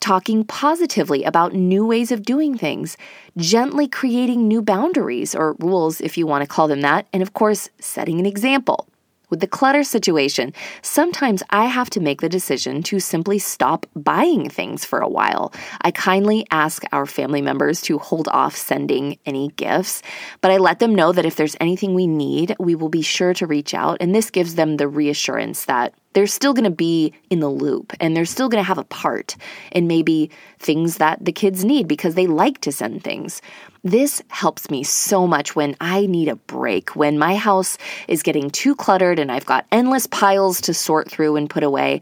talking 0.00 0.42
positively 0.44 1.22
about 1.22 1.54
new 1.54 1.86
ways 1.86 2.10
of 2.10 2.24
doing 2.24 2.58
things, 2.58 2.96
gently 3.36 3.86
creating 3.86 4.48
new 4.48 4.60
boundaries 4.60 5.32
or 5.32 5.54
rules, 5.60 6.00
if 6.00 6.18
you 6.18 6.26
want 6.26 6.42
to 6.42 6.48
call 6.48 6.66
them 6.66 6.80
that, 6.80 7.06
and 7.12 7.22
of 7.22 7.34
course, 7.34 7.70
setting 7.78 8.18
an 8.18 8.26
example. 8.26 8.88
With 9.32 9.40
the 9.40 9.46
clutter 9.46 9.82
situation, 9.82 10.52
sometimes 10.82 11.42
I 11.48 11.64
have 11.64 11.88
to 11.90 12.00
make 12.00 12.20
the 12.20 12.28
decision 12.28 12.82
to 12.82 13.00
simply 13.00 13.38
stop 13.38 13.86
buying 13.96 14.50
things 14.50 14.84
for 14.84 14.98
a 14.98 15.08
while. 15.08 15.54
I 15.80 15.90
kindly 15.90 16.46
ask 16.50 16.84
our 16.92 17.06
family 17.06 17.40
members 17.40 17.80
to 17.82 17.96
hold 17.96 18.28
off 18.28 18.54
sending 18.54 19.18
any 19.24 19.48
gifts, 19.56 20.02
but 20.42 20.50
I 20.50 20.58
let 20.58 20.80
them 20.80 20.94
know 20.94 21.12
that 21.12 21.24
if 21.24 21.36
there's 21.36 21.56
anything 21.60 21.94
we 21.94 22.06
need, 22.06 22.54
we 22.58 22.74
will 22.74 22.90
be 22.90 23.00
sure 23.00 23.32
to 23.32 23.46
reach 23.46 23.72
out. 23.72 23.96
And 24.00 24.14
this 24.14 24.30
gives 24.30 24.56
them 24.56 24.76
the 24.76 24.86
reassurance 24.86 25.64
that 25.64 25.94
they're 26.12 26.26
still 26.26 26.54
going 26.54 26.64
to 26.64 26.70
be 26.70 27.12
in 27.30 27.40
the 27.40 27.48
loop 27.48 27.92
and 28.00 28.16
they're 28.16 28.24
still 28.24 28.48
going 28.48 28.62
to 28.62 28.66
have 28.66 28.78
a 28.78 28.84
part 28.84 29.36
in 29.70 29.86
maybe 29.86 30.30
things 30.58 30.96
that 30.98 31.24
the 31.24 31.32
kids 31.32 31.64
need 31.64 31.88
because 31.88 32.14
they 32.14 32.26
like 32.26 32.60
to 32.60 32.72
send 32.72 33.02
things. 33.02 33.40
This 33.84 34.22
helps 34.28 34.70
me 34.70 34.84
so 34.84 35.26
much 35.26 35.56
when 35.56 35.74
I 35.80 36.06
need 36.06 36.28
a 36.28 36.36
break, 36.36 36.94
when 36.94 37.18
my 37.18 37.34
house 37.34 37.76
is 38.06 38.22
getting 38.22 38.48
too 38.50 38.76
cluttered 38.76 39.18
and 39.18 39.32
I've 39.32 39.46
got 39.46 39.66
endless 39.72 40.06
piles 40.06 40.60
to 40.62 40.74
sort 40.74 41.10
through 41.10 41.34
and 41.34 41.50
put 41.50 41.64
away. 41.64 42.00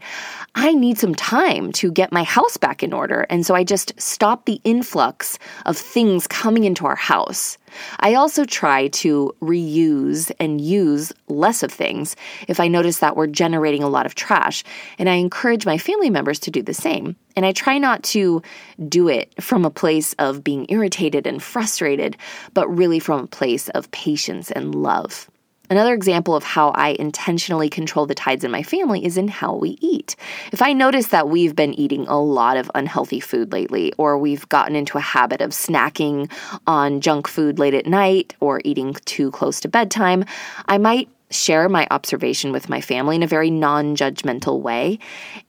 I 0.53 0.73
need 0.75 0.99
some 0.99 1.15
time 1.15 1.71
to 1.73 1.91
get 1.91 2.11
my 2.11 2.23
house 2.23 2.57
back 2.57 2.83
in 2.83 2.93
order. 2.93 3.25
And 3.29 3.45
so 3.45 3.55
I 3.55 3.63
just 3.63 3.99
stop 3.99 4.45
the 4.45 4.61
influx 4.63 5.39
of 5.65 5.75
things 5.75 6.27
coming 6.27 6.65
into 6.65 6.85
our 6.85 6.95
house. 6.95 7.57
I 7.99 8.15
also 8.15 8.45
try 8.45 8.89
to 8.89 9.33
reuse 9.41 10.31
and 10.39 10.59
use 10.61 11.13
less 11.27 11.63
of 11.63 11.71
things 11.71 12.15
if 12.47 12.59
I 12.59 12.67
notice 12.67 12.99
that 12.99 13.15
we're 13.15 13.27
generating 13.27 13.83
a 13.83 13.89
lot 13.89 14.05
of 14.05 14.15
trash. 14.15 14.63
And 14.99 15.09
I 15.09 15.15
encourage 15.15 15.65
my 15.65 15.77
family 15.77 16.09
members 16.09 16.39
to 16.41 16.51
do 16.51 16.61
the 16.61 16.73
same. 16.73 17.15
And 17.35 17.45
I 17.45 17.53
try 17.53 17.77
not 17.77 18.03
to 18.03 18.41
do 18.89 19.07
it 19.07 19.41
from 19.41 19.63
a 19.63 19.71
place 19.71 20.13
of 20.19 20.43
being 20.43 20.65
irritated 20.69 21.25
and 21.25 21.41
frustrated, 21.41 22.17
but 22.53 22.67
really 22.67 22.99
from 22.99 23.21
a 23.21 23.27
place 23.27 23.69
of 23.69 23.89
patience 23.91 24.51
and 24.51 24.75
love. 24.75 25.30
Another 25.71 25.93
example 25.93 26.35
of 26.35 26.43
how 26.43 26.71
I 26.71 26.97
intentionally 26.99 27.69
control 27.69 28.05
the 28.05 28.13
tides 28.13 28.43
in 28.43 28.51
my 28.51 28.61
family 28.61 29.05
is 29.05 29.15
in 29.15 29.29
how 29.29 29.55
we 29.55 29.77
eat. 29.79 30.17
If 30.51 30.61
I 30.61 30.73
notice 30.73 31.07
that 31.07 31.29
we've 31.29 31.55
been 31.55 31.73
eating 31.75 32.05
a 32.09 32.19
lot 32.21 32.57
of 32.57 32.69
unhealthy 32.75 33.21
food 33.21 33.53
lately, 33.53 33.93
or 33.97 34.17
we've 34.17 34.49
gotten 34.49 34.75
into 34.75 34.97
a 34.97 35.01
habit 35.01 35.39
of 35.39 35.51
snacking 35.51 36.29
on 36.67 36.99
junk 36.99 37.25
food 37.25 37.57
late 37.57 37.73
at 37.73 37.85
night 37.85 38.35
or 38.41 38.59
eating 38.65 38.95
too 39.05 39.31
close 39.31 39.61
to 39.61 39.69
bedtime, 39.69 40.25
I 40.65 40.77
might 40.77 41.07
share 41.29 41.69
my 41.69 41.87
observation 41.89 42.51
with 42.51 42.67
my 42.67 42.81
family 42.81 43.15
in 43.15 43.23
a 43.23 43.27
very 43.27 43.49
non 43.49 43.95
judgmental 43.95 44.59
way 44.59 44.99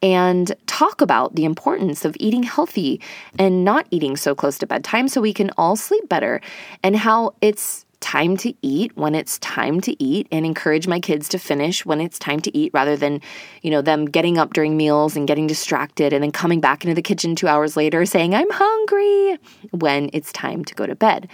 and 0.03 0.55
talk 0.69 1.01
about 1.01 1.35
the 1.35 1.45
importance 1.45 2.05
of 2.05 2.17
eating 2.21 2.45
healthy 2.45 3.01
and 3.41 3.65
not 3.65 3.89
eating 3.91 4.17
so 4.17 4.37
close 4.37 4.57
to 4.59 4.69
bedtime 4.69 5.09
so 5.09 5.21
we 5.21 5.33
can 5.33 5.51
all 5.59 5.75
sleep 5.75 6.09
better 6.09 6.41
and 6.85 6.95
how 6.95 7.35
it's 7.41 7.85
time 8.03 8.37
to 8.37 8.53
eat 8.61 8.95
when 8.97 9.15
it's 9.15 9.39
time 9.39 9.81
to 9.81 10.03
eat 10.03 10.27
and 10.31 10.45
encourage 10.45 10.87
my 10.87 11.01
kids 11.01 11.29
to 11.31 11.39
finish 11.39 11.87
when 11.87 12.01
it's 12.01 12.19
time 12.19 12.41
to 12.41 12.55
eat 12.55 12.71
rather 12.75 12.97
than, 12.97 13.23
you 13.63 13.71
know, 13.71 13.81
them 13.81 14.05
getting 14.05 14.37
up 14.37 14.53
during 14.53 14.77
meals 14.77 15.17
and 15.17 15.27
getting 15.27 15.47
distracted 15.47 16.13
and 16.13 16.23
then 16.23 16.33
coming 16.33 16.61
back 16.61 16.85
into 16.85 16.95
the 16.95 17.01
kitchen 17.01 17.35
2 17.35 17.49
hours 17.49 17.77
later 17.77 18.05
saying 18.05 18.35
I'm 18.35 18.51
hungry 18.51 19.39
when 19.71 20.11
it's 20.13 20.33
time 20.33 20.65
to 20.67 20.75
go 20.75 20.87
to 20.87 20.95
bed. 20.95 21.29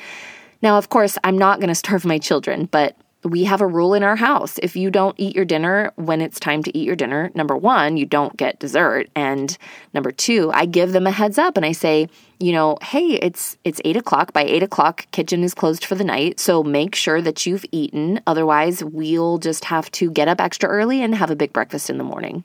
Now, 0.62 0.78
of 0.78 0.88
course, 0.88 1.18
I'm 1.24 1.38
not 1.38 1.58
going 1.58 1.68
to 1.68 1.74
starve 1.74 2.04
my 2.04 2.18
children, 2.18 2.66
but 2.66 2.96
we 3.24 3.44
have 3.44 3.60
a 3.60 3.66
rule 3.66 3.94
in 3.94 4.02
our 4.02 4.16
house. 4.16 4.58
If 4.62 4.76
you 4.76 4.90
don't 4.90 5.14
eat 5.18 5.34
your 5.34 5.44
dinner 5.44 5.92
when 5.96 6.20
it's 6.20 6.38
time 6.38 6.62
to 6.62 6.76
eat 6.76 6.86
your 6.86 6.96
dinner, 6.96 7.30
number 7.34 7.56
one, 7.56 7.96
you 7.96 8.06
don't 8.06 8.36
get 8.36 8.60
dessert. 8.60 9.08
And 9.16 9.56
number 9.92 10.12
two, 10.12 10.50
I 10.54 10.66
give 10.66 10.92
them 10.92 11.06
a 11.06 11.10
heads 11.10 11.38
up 11.38 11.56
and 11.56 11.66
I 11.66 11.72
say, 11.72 12.08
you 12.38 12.52
know, 12.52 12.78
hey, 12.82 13.14
it's 13.14 13.56
it's 13.64 13.80
eight 13.84 13.96
o'clock. 13.96 14.32
By 14.32 14.44
eight 14.44 14.62
o'clock, 14.62 15.10
kitchen 15.10 15.42
is 15.42 15.54
closed 15.54 15.84
for 15.84 15.96
the 15.96 16.04
night. 16.04 16.38
So 16.38 16.62
make 16.62 16.94
sure 16.94 17.20
that 17.22 17.46
you've 17.46 17.64
eaten. 17.72 18.20
Otherwise, 18.26 18.84
we'll 18.84 19.38
just 19.38 19.64
have 19.64 19.90
to 19.92 20.10
get 20.10 20.28
up 20.28 20.40
extra 20.40 20.68
early 20.68 21.02
and 21.02 21.14
have 21.14 21.30
a 21.30 21.36
big 21.36 21.52
breakfast 21.52 21.90
in 21.90 21.98
the 21.98 22.04
morning. 22.04 22.44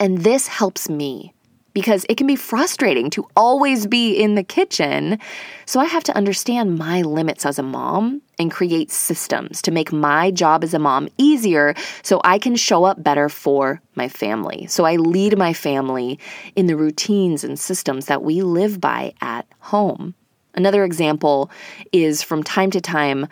And 0.00 0.18
this 0.18 0.48
helps 0.48 0.88
me 0.88 1.33
because 1.74 2.06
it 2.08 2.16
can 2.16 2.26
be 2.26 2.36
frustrating 2.36 3.10
to 3.10 3.26
always 3.36 3.86
be 3.86 4.14
in 4.14 4.36
the 4.36 4.44
kitchen. 4.44 5.18
So 5.66 5.80
I 5.80 5.84
have 5.84 6.04
to 6.04 6.16
understand 6.16 6.78
my 6.78 7.02
limits 7.02 7.44
as 7.44 7.58
a 7.58 7.62
mom 7.62 8.22
and 8.38 8.50
create 8.50 8.90
systems 8.90 9.60
to 9.62 9.70
make 9.70 9.92
my 9.92 10.30
job 10.30 10.64
as 10.64 10.72
a 10.72 10.78
mom 10.78 11.08
easier 11.18 11.74
so 12.02 12.20
I 12.24 12.38
can 12.38 12.56
show 12.56 12.84
up 12.84 13.02
better 13.02 13.28
for 13.28 13.80
my 13.96 14.08
family. 14.08 14.66
So 14.68 14.84
I 14.84 14.96
lead 14.96 15.36
my 15.36 15.52
family 15.52 16.18
in 16.56 16.66
the 16.66 16.76
routines 16.76 17.44
and 17.44 17.58
systems 17.58 18.06
that 18.06 18.22
we 18.22 18.42
live 18.42 18.80
by 18.80 19.12
at 19.20 19.46
home. 19.58 20.14
Another 20.54 20.84
example 20.84 21.50
is 21.92 22.22
from 22.22 22.44
time 22.44 22.70
to 22.70 22.80
time, 22.80 23.26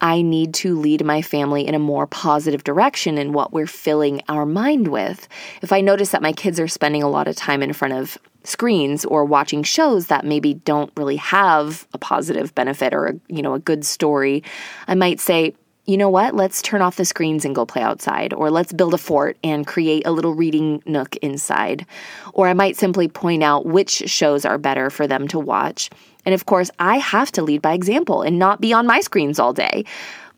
I 0.00 0.22
need 0.22 0.54
to 0.54 0.78
lead 0.78 1.04
my 1.04 1.22
family 1.22 1.66
in 1.66 1.74
a 1.74 1.78
more 1.78 2.06
positive 2.06 2.64
direction 2.64 3.18
in 3.18 3.32
what 3.32 3.52
we're 3.52 3.66
filling 3.66 4.22
our 4.28 4.44
mind 4.44 4.88
with. 4.88 5.28
If 5.62 5.72
I 5.72 5.80
notice 5.80 6.10
that 6.10 6.22
my 6.22 6.32
kids 6.32 6.60
are 6.60 6.68
spending 6.68 7.02
a 7.02 7.08
lot 7.08 7.28
of 7.28 7.36
time 7.36 7.62
in 7.62 7.72
front 7.72 7.94
of 7.94 8.18
screens 8.44 9.04
or 9.04 9.24
watching 9.24 9.62
shows 9.62 10.06
that 10.06 10.24
maybe 10.24 10.54
don't 10.54 10.92
really 10.96 11.16
have 11.16 11.86
a 11.92 11.98
positive 11.98 12.54
benefit 12.54 12.94
or 12.94 13.06
a, 13.06 13.14
you 13.28 13.42
know 13.42 13.54
a 13.54 13.58
good 13.58 13.84
story, 13.84 14.42
I 14.86 14.94
might 14.94 15.20
say, 15.20 15.54
you 15.86 15.96
know 15.96 16.10
what? 16.10 16.34
Let's 16.34 16.62
turn 16.62 16.82
off 16.82 16.96
the 16.96 17.04
screens 17.04 17.44
and 17.44 17.54
go 17.54 17.64
play 17.64 17.82
outside. 17.82 18.32
Or 18.32 18.50
let's 18.50 18.72
build 18.72 18.92
a 18.92 18.98
fort 18.98 19.38
and 19.44 19.66
create 19.66 20.04
a 20.04 20.10
little 20.10 20.34
reading 20.34 20.82
nook 20.84 21.14
inside. 21.16 21.86
Or 22.32 22.48
I 22.48 22.54
might 22.54 22.76
simply 22.76 23.06
point 23.06 23.44
out 23.44 23.66
which 23.66 24.02
shows 24.10 24.44
are 24.44 24.58
better 24.58 24.90
for 24.90 25.06
them 25.06 25.28
to 25.28 25.38
watch 25.38 25.90
and 26.26 26.34
of 26.34 26.44
course, 26.44 26.70
I 26.78 26.98
have 26.98 27.32
to 27.32 27.42
lead 27.42 27.62
by 27.62 27.72
example 27.72 28.20
and 28.22 28.38
not 28.38 28.60
be 28.60 28.72
on 28.72 28.86
my 28.86 29.00
screens 29.00 29.38
all 29.38 29.52
day, 29.52 29.84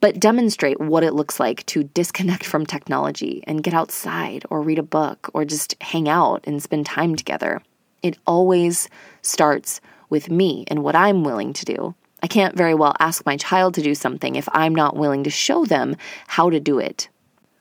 but 0.01 0.21
demonstrate 0.21 0.81
what 0.81 1.03
it 1.03 1.15
looks 1.15 1.41
like 1.41 1.65
to 1.67 1.83
disconnect 1.83 2.45
from 2.45 2.67
technology 2.67 3.43
and 3.47 3.65
get 3.65 3.75
outside 3.75 4.45
or 4.51 4.63
read 4.63 4.79
a 4.79 4.83
book 4.85 5.31
or 5.35 5.45
just 5.45 5.75
hang 5.81 6.09
out 6.09 6.45
and 6.47 6.63
spend 6.63 6.87
time 6.87 7.17
together. 7.17 7.61
It 8.03 8.19
always 8.27 8.89
starts 9.23 9.81
with 10.11 10.31
me 10.31 10.65
and 10.69 10.85
what 10.85 10.95
I'm 10.95 11.25
willing 11.25 11.53
to 11.55 11.65
do. 11.65 11.95
I 12.23 12.27
can't 12.27 12.57
very 12.57 12.75
well 12.75 12.95
ask 13.01 13.25
my 13.25 13.37
child 13.37 13.75
to 13.75 13.83
do 13.83 13.95
something 13.95 14.37
if 14.37 14.49
I'm 14.53 14.75
not 14.75 14.97
willing 14.97 15.25
to 15.25 15.31
show 15.31 15.65
them 15.65 15.97
how 16.27 16.51
to 16.51 16.61
do 16.61 16.79
it 16.79 17.09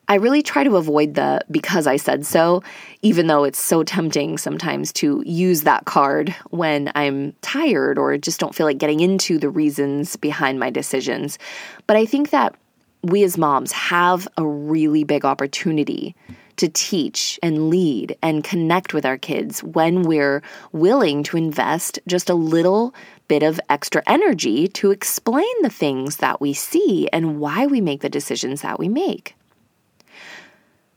I 0.10 0.16
really 0.16 0.42
try 0.42 0.64
to 0.64 0.78
avoid 0.78 1.16
the 1.16 1.42
because 1.52 1.86
I 1.86 1.98
said 1.98 2.26
so, 2.26 2.64
even 3.02 3.28
though 3.28 3.44
it's 3.44 3.60
so 3.60 3.84
tempting 3.84 4.38
sometimes 4.38 4.94
to 4.94 5.22
use 5.26 5.64
that 5.64 5.84
card 5.86 6.34
when 6.50 6.92
I'm 6.96 7.34
tired 7.42 7.98
or 7.98 8.18
just 8.18 8.40
don't 8.40 8.56
feel 8.56 8.66
like 8.66 8.78
getting 8.78 9.02
into 9.02 9.38
the 9.38 9.50
reasons 9.50 10.16
behind 10.16 10.60
my 10.60 10.70
decisions. 10.70 11.38
But 11.88 11.98
I 11.98 12.06
think 12.06 12.30
that 12.30 12.56
we 13.04 13.24
as 13.24 13.38
moms 13.38 13.72
have 13.74 14.28
a 14.38 14.46
really 14.46 15.04
big 15.04 15.26
opportunity 15.26 16.16
to 16.56 16.68
teach 16.70 17.40
and 17.44 17.70
lead 17.70 18.18
and 18.22 18.44
connect 18.44 18.94
with 18.94 19.06
our 19.06 19.18
kids 19.18 19.64
when 19.64 20.04
we're 20.04 20.42
willing 20.72 21.22
to 21.24 21.38
invest 21.38 22.00
just 22.08 22.30
a 22.30 22.34
little 22.34 22.96
bit 23.28 23.44
of 23.44 23.60
extra 23.70 24.02
energy 24.08 24.68
to 24.70 24.92
explain 24.92 25.46
the 25.62 25.70
things 25.70 26.18
that 26.18 26.42
we 26.42 26.54
see 26.54 27.08
and 27.14 27.40
why 27.40 27.68
we 27.68 27.82
make 27.82 28.02
the 28.02 28.10
decisions 28.10 28.62
that 28.62 28.80
we 28.80 28.90
make. 28.90 29.37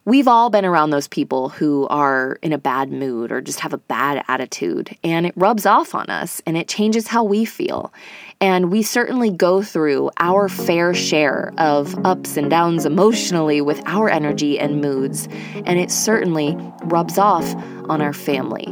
We've 0.07 0.29
all 0.29 0.49
been 0.49 0.65
around 0.65 0.91
those 0.91 1.09
people 1.09 1.51
who 1.51 1.87
are 1.89 2.39
in 2.41 2.55
a 2.55 2.59
bad 2.59 2.91
mood 2.91 3.31
or 3.31 3.43
just 3.43 3.61
have 3.61 3.75
a 3.75 3.79
bad 3.79 4.25
attitude, 4.29 4.97
and 5.05 5.27
it 5.27 5.35
rubs 5.37 5.67
off 5.67 5.95
on 5.95 6.07
us 6.07 6.41
and 6.47 6.57
it 6.57 6.69
changes 6.69 7.09
how 7.09 7.23
we 7.23 7.45
feel. 7.45 7.93
And 8.41 8.71
we 8.71 8.83
certainly 8.83 9.31
go 9.31 9.63
through 9.63 10.11
our 10.17 10.49
fair 10.49 10.95
share 10.95 11.53
of 11.59 11.95
ups 12.07 12.39
and 12.39 12.49
downs 12.49 12.87
emotionally 12.87 13.61
with 13.61 13.83
our 13.85 14.09
energy 14.09 14.59
and 14.59 14.81
moods, 14.81 15.29
and 15.67 15.79
it 15.79 15.91
certainly 15.91 16.57
rubs 16.85 17.19
off 17.19 17.55
on 17.91 18.01
our 18.01 18.15
family. 18.15 18.65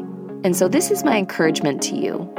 And 0.45 0.57
so, 0.57 0.67
this 0.67 0.91
is 0.91 1.05
my 1.05 1.19
encouragement 1.19 1.83
to 1.83 1.97
you 1.97 2.33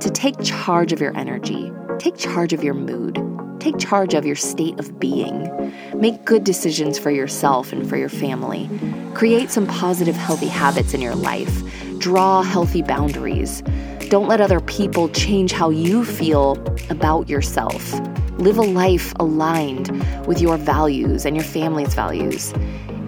to 0.00 0.10
take 0.10 0.40
charge 0.42 0.92
of 0.92 1.00
your 1.00 1.16
energy, 1.16 1.72
take 1.98 2.16
charge 2.16 2.52
of 2.52 2.62
your 2.62 2.74
mood, 2.74 3.18
Take 3.60 3.78
charge 3.78 4.14
of 4.14 4.24
your 4.24 4.36
state 4.36 4.78
of 4.78 5.00
being. 5.00 5.50
Make 5.94 6.24
good 6.24 6.44
decisions 6.44 6.98
for 6.98 7.10
yourself 7.10 7.72
and 7.72 7.88
for 7.88 7.96
your 7.96 8.08
family. 8.08 8.70
Create 9.14 9.50
some 9.50 9.66
positive, 9.66 10.14
healthy 10.14 10.46
habits 10.46 10.94
in 10.94 11.00
your 11.00 11.16
life. 11.16 11.62
Draw 11.98 12.42
healthy 12.42 12.82
boundaries. 12.82 13.62
Don't 14.08 14.28
let 14.28 14.40
other 14.40 14.60
people 14.60 15.08
change 15.08 15.50
how 15.50 15.70
you 15.70 16.04
feel 16.04 16.56
about 16.88 17.28
yourself. 17.28 17.92
Live 18.38 18.58
a 18.58 18.62
life 18.62 19.12
aligned 19.18 19.88
with 20.26 20.40
your 20.40 20.56
values 20.56 21.26
and 21.26 21.34
your 21.34 21.44
family's 21.44 21.94
values. 21.94 22.54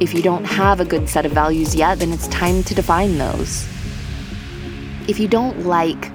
If 0.01 0.13
you 0.13 0.21
don't 0.21 0.45
have 0.45 0.81
a 0.81 0.85
good 0.85 1.09
set 1.09 1.25
of 1.25 1.33
values 1.33 1.77
yet, 1.77 2.01
then 2.01 2.11
it's 2.11 2.27
time 2.29 2.65
to 2.65 2.75
define 2.75 3.19
those. 3.19 3.69
If 5.09 5.21
you 5.21 5.29
don't 5.29 5.65
like 5.65 6.11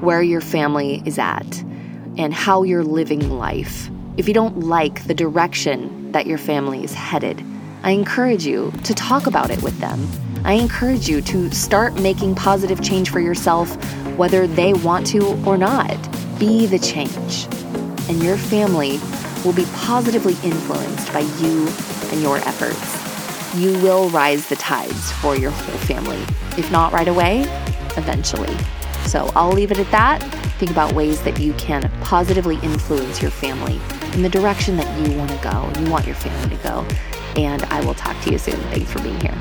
where 0.00 0.22
your 0.22 0.40
family 0.40 1.02
is 1.06 1.18
at, 1.18 1.64
and 2.16 2.32
how 2.32 2.62
you're 2.62 2.84
living 2.84 3.30
life. 3.30 3.90
If 4.16 4.28
you 4.28 4.34
don't 4.34 4.60
like 4.60 5.06
the 5.06 5.14
direction 5.14 6.12
that 6.12 6.26
your 6.26 6.38
family 6.38 6.82
is 6.82 6.94
headed, 6.94 7.44
I 7.82 7.90
encourage 7.90 8.46
you 8.46 8.72
to 8.84 8.94
talk 8.94 9.26
about 9.26 9.50
it 9.50 9.62
with 9.62 9.78
them. 9.78 10.08
I 10.44 10.54
encourage 10.54 11.08
you 11.08 11.20
to 11.22 11.50
start 11.50 12.00
making 12.00 12.34
positive 12.34 12.82
change 12.82 13.10
for 13.10 13.20
yourself, 13.20 13.76
whether 14.16 14.46
they 14.46 14.72
want 14.72 15.06
to 15.08 15.24
or 15.44 15.56
not. 15.58 15.96
Be 16.38 16.66
the 16.66 16.78
change. 16.78 17.46
And 18.08 18.22
your 18.22 18.36
family 18.36 18.98
will 19.44 19.52
be 19.52 19.66
positively 19.74 20.36
influenced 20.42 21.12
by 21.12 21.20
you 21.20 21.68
and 22.10 22.22
your 22.22 22.38
efforts. 22.38 23.54
You 23.56 23.72
will 23.82 24.08
rise 24.10 24.48
the 24.48 24.56
tides 24.56 25.12
for 25.12 25.36
your 25.36 25.50
whole 25.50 25.78
family. 25.78 26.22
If 26.58 26.70
not 26.70 26.92
right 26.92 27.08
away, 27.08 27.42
eventually. 27.96 28.56
So 29.06 29.30
I'll 29.34 29.52
leave 29.52 29.70
it 29.70 29.78
at 29.78 29.90
that. 29.90 30.45
Think 30.58 30.70
about 30.70 30.92
ways 30.92 31.22
that 31.22 31.38
you 31.38 31.52
can 31.54 31.90
positively 32.00 32.58
influence 32.62 33.20
your 33.20 33.30
family 33.30 33.80
in 34.14 34.22
the 34.22 34.28
direction 34.28 34.76
that 34.76 35.06
you 35.06 35.16
want 35.16 35.30
to 35.30 35.36
go, 35.38 35.50
and 35.50 35.86
you 35.86 35.92
want 35.92 36.06
your 36.06 36.14
family 36.14 36.56
to 36.56 36.62
go. 36.62 36.86
And 37.36 37.62
I 37.64 37.84
will 37.84 37.94
talk 37.94 38.18
to 38.22 38.30
you 38.30 38.38
soon. 38.38 38.56
Thanks 38.70 38.90
for 38.90 39.02
being 39.02 39.20
here. 39.20 39.38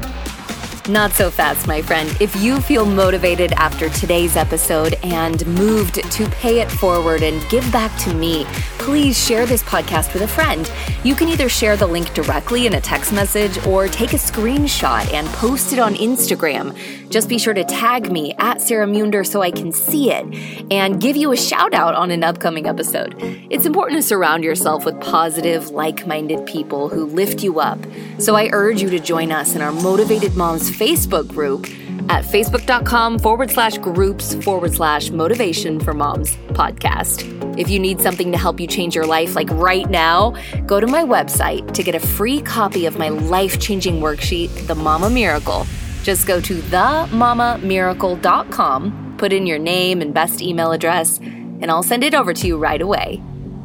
Not 0.88 1.14
so 1.14 1.32
fast, 1.32 1.66
my 1.68 1.82
friend. 1.82 2.16
If 2.20 2.36
you 2.36 2.62
feel 2.62 2.86
motivated 2.86 3.54
after 3.54 3.90
today's 3.90 4.36
episode 4.36 4.94
and 5.02 5.44
moved 5.48 5.96
to 5.96 6.30
pay 6.30 6.60
it 6.60 6.70
forward 6.70 7.24
and 7.24 7.42
give 7.50 7.70
back 7.72 7.98
to 8.02 8.14
me, 8.14 8.46
please 8.86 9.18
share 9.18 9.48
this 9.48 9.64
podcast 9.64 10.14
with 10.14 10.22
a 10.22 10.28
friend. 10.28 10.72
You 11.04 11.16
can 11.16 11.28
either 11.28 11.50
share 11.50 11.76
the 11.76 11.88
link 11.88 12.14
directly 12.14 12.68
in 12.68 12.76
a 12.76 12.82
text 12.82 13.12
message 13.12 13.58
or 13.66 13.88
take 13.88 14.14
a 14.14 14.18
screenshot 14.18 15.12
and 15.12 15.28
post 15.30 15.74
it 15.74 15.80
on 15.80 15.96
Instagram. 15.96 16.78
Just 17.10 17.28
be 17.28 17.40
sure 17.40 17.56
to 17.56 17.64
tag 17.64 18.12
me 18.12 18.36
at 18.38 18.62
Sarah 18.62 18.86
Munder 18.86 19.24
so 19.24 19.42
I 19.42 19.50
can 19.50 19.72
see 19.72 20.12
it 20.12 20.72
and 20.72 21.02
give 21.02 21.16
you 21.16 21.32
a 21.32 21.36
shout 21.36 21.74
out 21.74 21.96
on 21.96 22.12
an 22.12 22.24
upcoming 22.24 22.68
episode. 22.68 23.16
It's 23.50 23.66
important 23.66 23.98
to 24.02 24.08
surround 24.08 24.44
yourself 24.44 24.86
with 24.86 25.02
positive, 25.02 25.72
like 25.72 26.06
minded 26.06 26.46
people 26.46 26.88
who 26.88 27.06
lift 27.06 27.42
you 27.44 27.60
up. 27.60 27.80
So 28.20 28.36
I 28.36 28.52
urge 28.54 28.84
you 28.84 28.92
to 28.92 29.00
join 29.00 29.32
us 29.32 29.56
in 29.56 29.62
our 29.62 29.72
Motivated 29.72 30.36
Moms 30.36 30.70
Facebook 30.70 31.28
group 31.28 31.66
at 32.10 32.24
facebook.com 32.24 33.20
forward 33.20 33.52
slash 33.52 33.78
groups 33.78 34.34
forward 34.44 34.74
slash 34.74 35.10
motivation 35.10 35.80
for 35.80 35.94
moms 35.94 36.36
podcast. 36.54 37.32
If 37.60 37.70
you 37.70 37.80
need 37.80 38.02
something 38.02 38.32
to 38.32 38.38
help 38.38 38.60
you 38.60 38.68
change 38.68 38.96
your 38.96 39.06
life, 39.06 39.36
like 39.36 39.50
right 39.52 39.90
now, 39.90 40.36
go 40.66 40.80
to 40.80 40.88
my 40.88 41.04
website 41.04 41.74
to 41.74 41.84
get 41.84 41.96
a 41.96 42.00
free 42.00 42.42
copy 42.42 42.86
of 42.86 42.98
my 42.98 43.10
life 43.10 43.60
changing 43.60 44.02
worksheet, 44.02 44.68
The 44.68 44.76
Mama 44.76 45.10
Miracle. 45.10 45.66
Just 46.04 46.28
go 46.28 46.40
to 46.42 46.62
themamamiracle.com, 46.62 49.16
put 49.18 49.34
in 49.34 49.48
your 49.48 49.60
name 49.60 50.02
and 50.02 50.14
best 50.14 50.42
email 50.42 50.72
address, 50.72 51.18
and 51.18 51.72
I'll 51.72 51.84
send 51.84 52.04
it 52.04 52.14
over 52.14 52.34
to 52.34 52.48
you 52.48 52.58
right 52.58 52.82
away. 52.82 53.22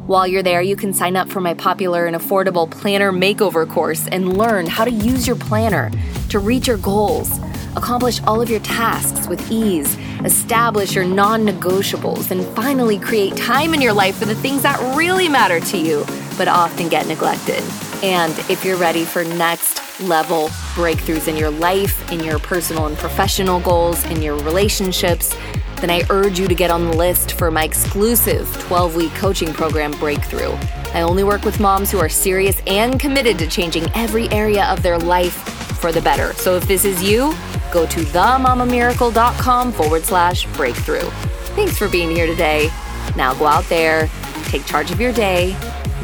While 0.07 0.25
you're 0.25 0.41
there, 0.41 0.61
you 0.61 0.75
can 0.75 0.93
sign 0.93 1.15
up 1.15 1.29
for 1.29 1.39
my 1.39 1.53
popular 1.53 2.07
and 2.07 2.15
affordable 2.15 2.69
planner 2.69 3.11
makeover 3.11 3.69
course 3.69 4.07
and 4.07 4.37
learn 4.37 4.65
how 4.65 4.83
to 4.83 4.91
use 4.91 5.27
your 5.27 5.35
planner 5.35 5.91
to 6.29 6.39
reach 6.39 6.67
your 6.67 6.77
goals, 6.77 7.39
accomplish 7.75 8.21
all 8.23 8.41
of 8.41 8.49
your 8.49 8.59
tasks 8.61 9.27
with 9.27 9.51
ease, 9.51 9.97
establish 10.23 10.95
your 10.95 11.05
non 11.05 11.45
negotiables, 11.45 12.31
and 12.31 12.45
finally 12.55 12.99
create 12.99 13.35
time 13.35 13.73
in 13.73 13.81
your 13.81 13.93
life 13.93 14.15
for 14.17 14.25
the 14.25 14.35
things 14.35 14.63
that 14.63 14.79
really 14.95 15.27
matter 15.29 15.59
to 15.59 15.77
you 15.77 16.05
but 16.37 16.47
often 16.47 16.89
get 16.89 17.07
neglected. 17.07 17.63
And 18.03 18.37
if 18.49 18.65
you're 18.65 18.77
ready 18.77 19.05
for 19.05 19.23
next 19.23 20.01
level 20.01 20.47
breakthroughs 20.73 21.27
in 21.27 21.37
your 21.37 21.51
life, 21.51 22.11
in 22.11 22.19
your 22.23 22.39
personal 22.39 22.87
and 22.87 22.97
professional 22.97 23.59
goals, 23.59 24.03
in 24.05 24.21
your 24.21 24.35
relationships, 24.37 25.35
then 25.81 25.89
I 25.89 26.03
urge 26.09 26.39
you 26.39 26.47
to 26.47 26.55
get 26.55 26.71
on 26.71 26.85
the 26.85 26.95
list 26.95 27.33
for 27.33 27.51
my 27.51 27.63
exclusive 27.63 28.51
12 28.61 28.95
week 28.95 29.13
coaching 29.13 29.53
program, 29.53 29.91
Breakthrough. 29.93 30.53
I 30.93 31.01
only 31.01 31.23
work 31.23 31.43
with 31.43 31.59
moms 31.59 31.91
who 31.91 31.99
are 31.99 32.09
serious 32.09 32.61
and 32.67 32.99
committed 32.99 33.39
to 33.39 33.47
changing 33.47 33.89
every 33.95 34.29
area 34.29 34.65
of 34.65 34.83
their 34.83 34.97
life 34.97 35.33
for 35.79 35.91
the 35.91 36.01
better. 36.01 36.33
So 36.33 36.55
if 36.55 36.67
this 36.67 36.85
is 36.85 37.01
you, 37.03 37.33
go 37.71 37.85
to 37.85 37.99
themamamiracle.com 37.99 39.71
forward 39.71 40.03
slash 40.03 40.45
breakthrough. 40.53 41.09
Thanks 41.55 41.77
for 41.77 41.87
being 41.87 42.11
here 42.11 42.27
today. 42.27 42.69
Now 43.15 43.33
go 43.33 43.45
out 43.45 43.65
there, 43.65 44.09
take 44.45 44.65
charge 44.65 44.91
of 44.91 45.01
your 45.01 45.13
day, 45.13 45.55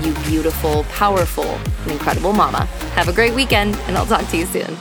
you 0.02 0.14
beautiful, 0.26 0.84
powerful, 0.86 1.46
and 1.84 1.92
incredible 1.92 2.34
mama. 2.34 2.66
Have 2.96 3.08
a 3.08 3.14
great 3.14 3.34
weekend, 3.34 3.76
and 3.88 3.98
I'll 3.98 4.06
talk 4.06 4.28
to 4.30 4.38
you 4.38 4.46
soon. 4.46 4.78